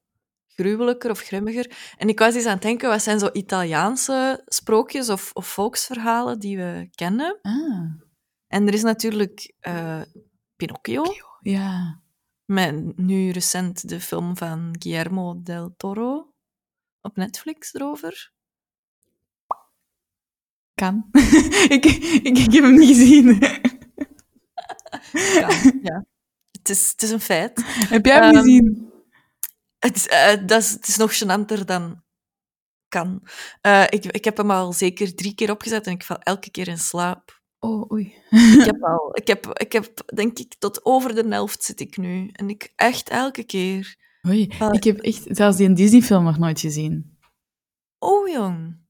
[0.48, 1.94] gruwelijker of grimmiger.
[1.98, 6.40] En ik was eens aan het denken, wat zijn zo Italiaanse sprookjes of, of volksverhalen
[6.40, 7.40] die we kennen?
[7.42, 8.02] Ah,
[8.48, 10.02] En er is natuurlijk eh,
[10.56, 11.04] Pinocchio,
[11.40, 12.02] ja.
[12.46, 16.34] met nu recent de film van Guillermo del Toro
[17.02, 18.32] op Netflix erover.
[20.80, 21.10] Kan.
[21.76, 23.28] ik, ik, ik heb hem niet gezien.
[25.14, 25.50] Ja,
[25.82, 26.06] ja.
[26.52, 27.64] Het, is, het is een feit.
[27.66, 28.92] heb jij hem Ehm, gezien?
[29.80, 32.04] Het is, eh, dat is, het is nog gênanter dan
[32.88, 33.28] kan.
[33.62, 36.68] Eh, ik, ik heb hem al zeker drie keer opgezet en ik val elke keer
[36.68, 37.42] in slaap.
[37.60, 38.14] Oh, oei.
[38.30, 41.98] Ik heb al, ik heb, ik heb denk ik tot over de helft zit ik
[41.98, 42.30] nu.
[42.32, 43.96] En ik echt elke keer.
[44.28, 44.54] Oei.
[44.72, 47.18] Ik heb echt zelfs die Disney-film nog nooit gezien.
[48.00, 48.88] Oh jong.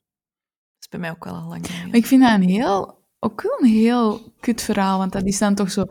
[0.91, 3.59] Is bij mij ook wel al lang Maar ik vind dat een heel, ook wel
[3.59, 5.85] een heel kut verhaal, want dat, die staan toch zo...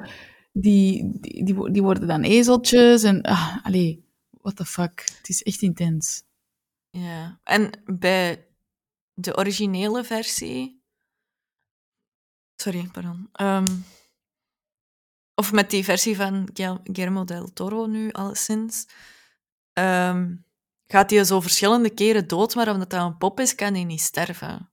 [0.52, 3.22] Die, die, die, wo- die worden dan ezeltjes en...
[3.22, 5.04] Ah, allee, what the fuck.
[5.18, 6.22] Het is echt intens.
[6.90, 7.40] Ja.
[7.44, 8.46] En bij
[9.14, 10.82] de originele versie.
[12.56, 13.28] Sorry, pardon.
[13.32, 13.66] Ehm,
[15.34, 18.86] of met die versie van Guil- Guillermo del Toro nu alleszins.
[19.72, 20.36] ehm,
[20.86, 24.00] gaat hij zo verschillende keren dood, maar omdat dat een pop is, kan hij niet
[24.00, 24.70] sterven.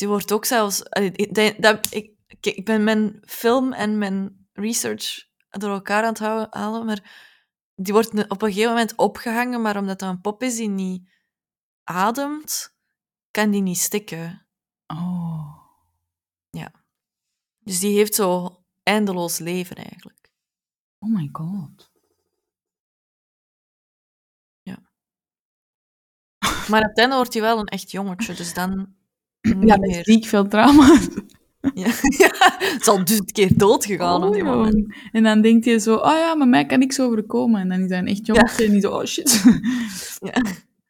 [0.00, 0.82] Die wordt ook zelfs.
[0.82, 1.94] ik dat,
[2.40, 7.32] ik, ben mijn film en mijn research door elkaar aan het halen, maar
[7.74, 11.10] die wordt op een gegeven moment opgehangen, maar omdat dat een pop is die niet
[11.84, 12.76] ademt,
[13.30, 14.46] kan die niet stikken.
[14.86, 15.58] Oh.
[17.58, 20.30] Dus die heeft zo eindeloos leven eigenlijk.
[20.98, 21.90] Oh my god.
[26.68, 28.94] Maar op het einde wordt hij wel een echt jongetje, dus dan
[29.40, 30.98] Ja, met ziek veel trauma.
[31.74, 31.86] Ja,
[32.18, 34.94] ja, het is al duizend keer dood gegaan op die Oh, moment.
[35.12, 37.60] En dan denkt hij zo, oh ja, maar mij kan niks overkomen.
[37.60, 39.42] En dan is hij een echt jongetje en die zo, oh shit.
[40.32, 40.42] Ja.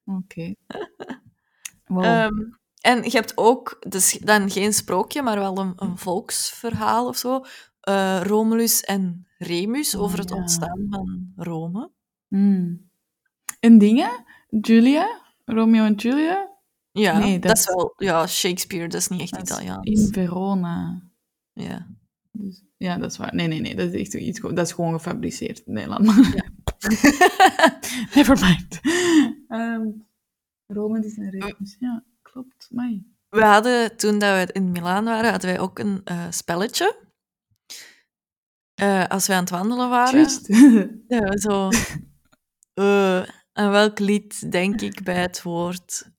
[0.04, 0.54] Oké.
[1.86, 2.04] Wow.
[2.04, 2.34] Ehm,
[2.80, 7.44] en je hebt ook, dus dan geen sprookje, maar wel een, een volksverhaal of zo.
[7.80, 10.36] eh, Romulus en Remus Oh, over het ja.
[10.36, 11.90] ontstaan van Rome.
[12.28, 12.90] Hmm.
[13.60, 14.10] En dingen?
[14.60, 15.20] Julia?
[15.44, 16.49] Romeo en Julia?
[16.92, 19.88] Ja, Nee, dat, dat is wel ja, Shakespeare, dat is niet echt Dat Italiaans.
[19.90, 21.02] In Verona.
[21.52, 21.86] Ja.
[22.32, 23.34] Dus, ja, dat is waar.
[23.34, 23.76] Nee, nee, nee.
[23.76, 26.04] Dat is echt iets, dat is gewoon gefabriceerd in Nederland.
[26.06, 26.48] Maar...
[28.14, 28.80] Never mind.
[29.48, 29.88] Ehm
[30.72, 31.76] Rome is een Remus.
[31.78, 32.68] Ja, klopt.
[32.70, 33.06] Mai.
[33.28, 36.96] We hadden, toen dat we in Milaan waren, hadden wij ook een eh, spelletje.
[38.74, 40.28] Eh, als wij aan het wandelen waren.
[41.08, 41.68] Ja, zo...
[42.74, 43.22] eh,
[43.52, 46.10] aan welk lied denk ik bij het woord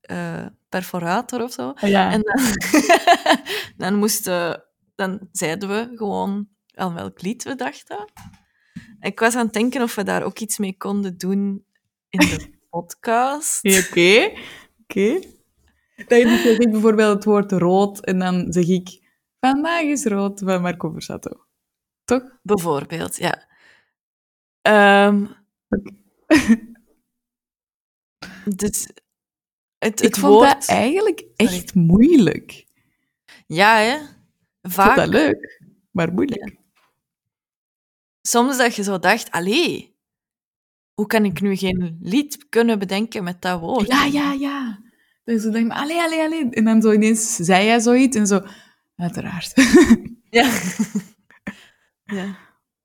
[0.72, 1.74] perforator of zo?
[1.76, 2.12] ja.
[2.12, 2.42] En dan,
[3.88, 4.64] dan moesten...
[4.96, 8.12] Dan zeiden we gewoon aan welk lied we dachten.
[9.00, 11.66] Ik was aan het denken of we daar ook iets mee konden doen
[12.10, 13.64] in de podcast.
[13.88, 14.32] Oké.
[14.84, 15.20] Oké.
[16.08, 19.00] Dat je dus zegt bijvoorbeeld het woord rood en dan zeg ik
[19.40, 21.46] vandaag is rood van Marco Borsato.
[22.06, 22.24] Toch?
[22.42, 23.48] Bijvoorbeeld, ja.
[25.70, 25.92] Oké.
[28.56, 28.90] dus
[29.90, 30.52] het, Ik het vond woord...
[30.52, 32.66] dat eigenlijk echt moeilijk.
[33.48, 33.96] Ja, hè.
[33.96, 34.96] Ik vond Vaak.
[34.96, 35.62] dat leuk,
[35.92, 36.56] maar moeilijk.
[38.22, 39.96] Soms dat je zo dacht, allee,
[40.94, 43.88] hoe kan ik nu geen lied kunnen bedenken met dat woord?
[43.88, 44.80] Ja, ja, ja.
[45.24, 46.50] Dus ik dacht, maar allee, allee, allee.
[46.50, 48.42] En dan zo ineens zei jij zoiets en zo,
[48.96, 49.54] uiteraard.
[50.30, 50.60] Ja.
[52.18, 52.38] ja.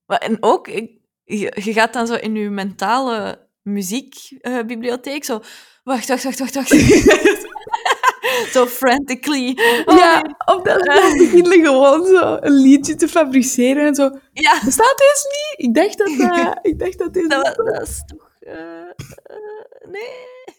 [0.07, 5.41] Maar, en ook, ik- je, je gaat dan zo in je mentale muziekbibliotheek zo...
[5.87, 6.71] Wacht, wacht, wacht, wacht, wacht.
[8.55, 9.51] zo frantically.
[9.85, 10.35] Oh, ja, nee.
[10.57, 14.11] of dat dan beginnen gewoon zo een liedje te fabriceren en zo.
[14.33, 15.55] Ja, Bestaat deze niet?
[15.69, 16.59] Ik dacht dat dat...
[16.71, 17.29] Ik dacht dat deze...
[17.29, 18.31] dat, dat is toch...
[18.41, 18.87] eh, eh,
[19.91, 20.09] nee.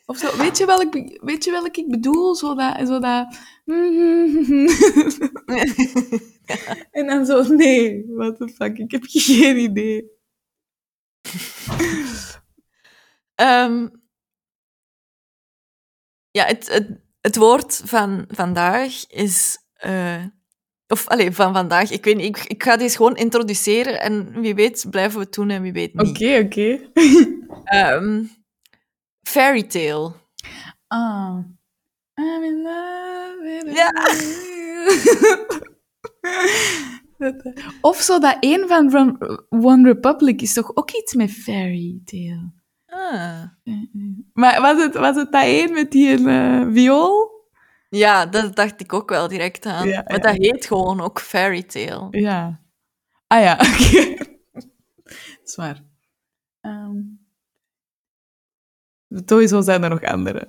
[0.06, 2.36] Of zo, weet je welk, weet je welk ik bedoel?
[2.36, 2.88] Zo dat...
[2.88, 3.28] Zo dat
[6.92, 10.12] en dan zo, nee, what the fuck, ik heb geen idee.
[13.36, 13.88] Ehm,
[16.38, 16.88] ja, het, het,
[17.22, 19.58] het woord van vandaag is...
[19.74, 20.24] eh,
[20.88, 24.56] of alleen van vandaag, ik weet niet, ik, ik ga deze gewoon introduceren en wie
[24.56, 26.10] weet blijven we het doen en wie weet niet.
[26.10, 26.80] Oké, oké.
[27.64, 28.24] Ehm,
[29.22, 30.14] fairy tale.
[30.88, 31.38] Ah.
[32.20, 33.92] I'm in love with Ja.
[37.82, 39.18] Of zo dat een van
[39.50, 42.52] One Republic is toch ook iets met fairy tale?
[42.98, 43.44] Ah.
[44.34, 47.36] Maar was het, was het dat een met die eh, viool?
[47.90, 49.88] Ja, dat dacht ik ook wel direct aan.
[49.88, 50.22] Ja, maar ja.
[50.32, 52.08] dat heet gewoon ook fairy tale.
[52.12, 52.60] Ja.
[53.28, 54.16] Ah ja, oké.
[55.44, 55.84] Zwaar.
[56.62, 57.00] Ehm
[59.26, 60.48] sowieso zijn er nog andere.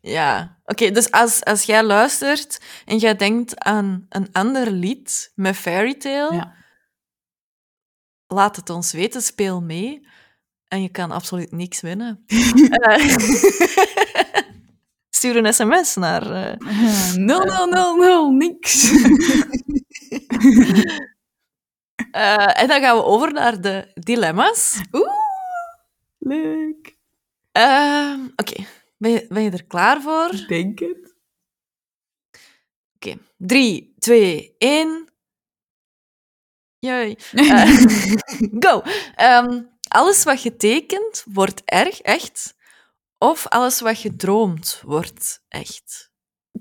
[0.00, 5.56] Ja, oké, dus als, als jij luistert en jij denkt aan een ander lied met
[5.56, 6.54] fairy tale, Ja.
[8.26, 10.08] laat het ons weten, speel mee.
[10.74, 12.24] En je kan absoluut niks winnen.
[12.70, 13.08] Eh,
[15.16, 16.30] Stuur een sms naar...
[16.30, 18.90] eh, 0000, niks.
[22.10, 24.80] eh, en dan gaan we over naar de dilemma's.
[24.92, 25.08] Oeh,
[26.18, 26.96] leuk.
[27.52, 28.64] Ehm, oké,
[28.96, 30.28] ben, je, ben je er klaar voor?
[30.32, 31.14] Ik denk het.
[32.94, 35.08] Oké, drie, twee, één.
[36.78, 37.18] Jee.
[37.32, 37.80] Eh,
[38.58, 38.82] go.
[39.14, 39.62] Ehm,
[39.94, 42.56] alles wat je tekent wordt erg echt,
[43.18, 46.12] of alles wat je droomt wordt echt.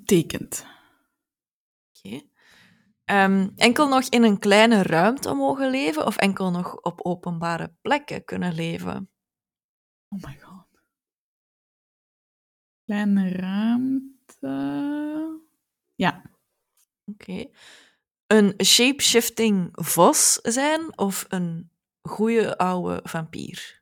[0.05, 0.65] Tekent.
[1.89, 2.21] Oké.
[3.03, 8.23] Ehm, enkel nog in een kleine ruimte mogen leven, of enkel nog op openbare plekken
[8.25, 9.09] kunnen leven.
[10.09, 10.67] Oh my god.
[12.85, 14.47] Kleine ruimte.
[15.95, 16.21] Ja.
[17.05, 17.45] Oké.
[18.27, 21.72] Een shapeshifting vos zijn of een
[22.03, 23.81] goede oude vampier?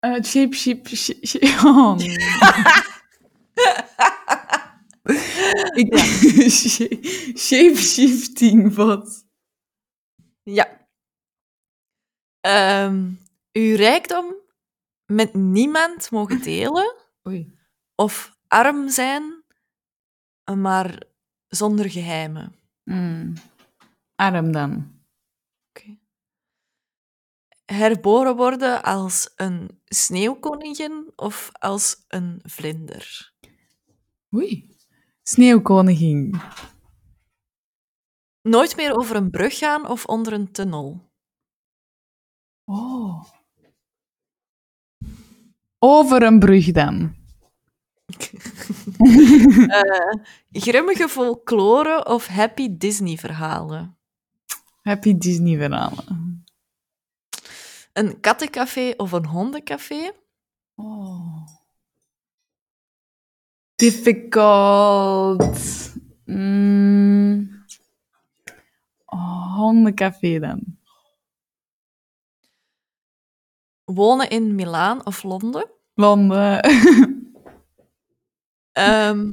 [0.00, 0.90] Uh, shape, shape.
[1.64, 2.16] Oh, nee.
[5.74, 5.98] Ik,
[6.50, 9.26] Shape- Shape-shifting, wat?
[10.42, 10.86] Ja.
[12.40, 13.10] Ehm,
[13.52, 14.34] uw rijkdom
[15.06, 16.94] met niemand mogen delen
[17.28, 17.58] Oei.
[17.94, 19.44] of arm zijn,
[20.54, 21.02] maar
[21.48, 22.54] zonder geheimen.
[22.84, 23.34] Mm.
[24.16, 24.98] Arm dan.
[27.72, 33.32] Herboren worden als een sneeuwkoningin of als een vlinder.
[34.34, 34.68] Oei.
[35.22, 36.40] Sneeuwkoningin.
[38.42, 41.10] Nooit meer over een brug gaan of onder een tunnel.
[42.64, 43.24] Oh.
[45.78, 47.14] Over een brug dan.
[49.68, 50.14] Eh,
[50.50, 53.96] grimmige folklore of happy Disney-verhalen.
[54.82, 56.29] Happy Disney verhalen.
[58.00, 60.12] Een kattencafé of een hondencafé.
[60.74, 61.46] Oh.
[63.74, 65.42] Difficult.
[66.24, 67.64] Mm.
[69.06, 70.78] Oh, hondencafé dan.
[73.84, 75.70] Wonen in Milaan of Londen.
[75.94, 76.62] Londen.
[78.72, 79.32] Ehm,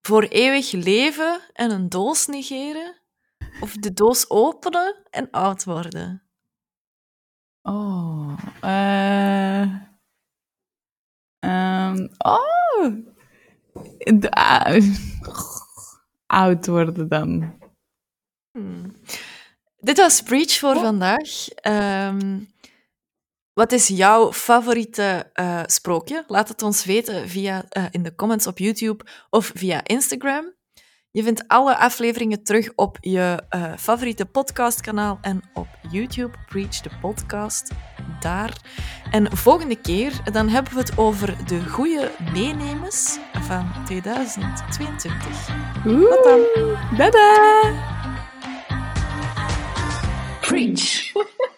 [0.00, 2.96] voor eeuwig leven en een doos negeren.
[3.60, 6.25] Of de doos openen en oud worden.
[7.68, 8.38] Oh.
[11.40, 12.92] ehm, oh.
[14.20, 14.82] De- ah,
[16.26, 17.58] oud worden dan.
[18.50, 18.92] Hmm.
[19.76, 20.80] Dit was Preach voor Oh.
[20.82, 21.48] vandaag.
[21.48, 22.40] Ehm,
[23.52, 26.24] wat is jouw favoriete eh, sprookje?
[26.26, 30.54] Laat het ons weten via, eh, in de comments op YouTube of via Instagram.
[31.16, 36.90] Je vindt alle afleveringen terug op je eh, favoriete podcastkanaal en op YouTube, Preach de
[37.00, 37.70] podcast,
[38.20, 38.56] daar.
[39.10, 45.48] En volgende keer dan hebben we het over de goede meenemens van 2022.
[45.86, 46.10] Oeh.
[46.10, 46.40] Tot dan!
[46.96, 47.72] Dada!
[50.40, 51.12] Preach.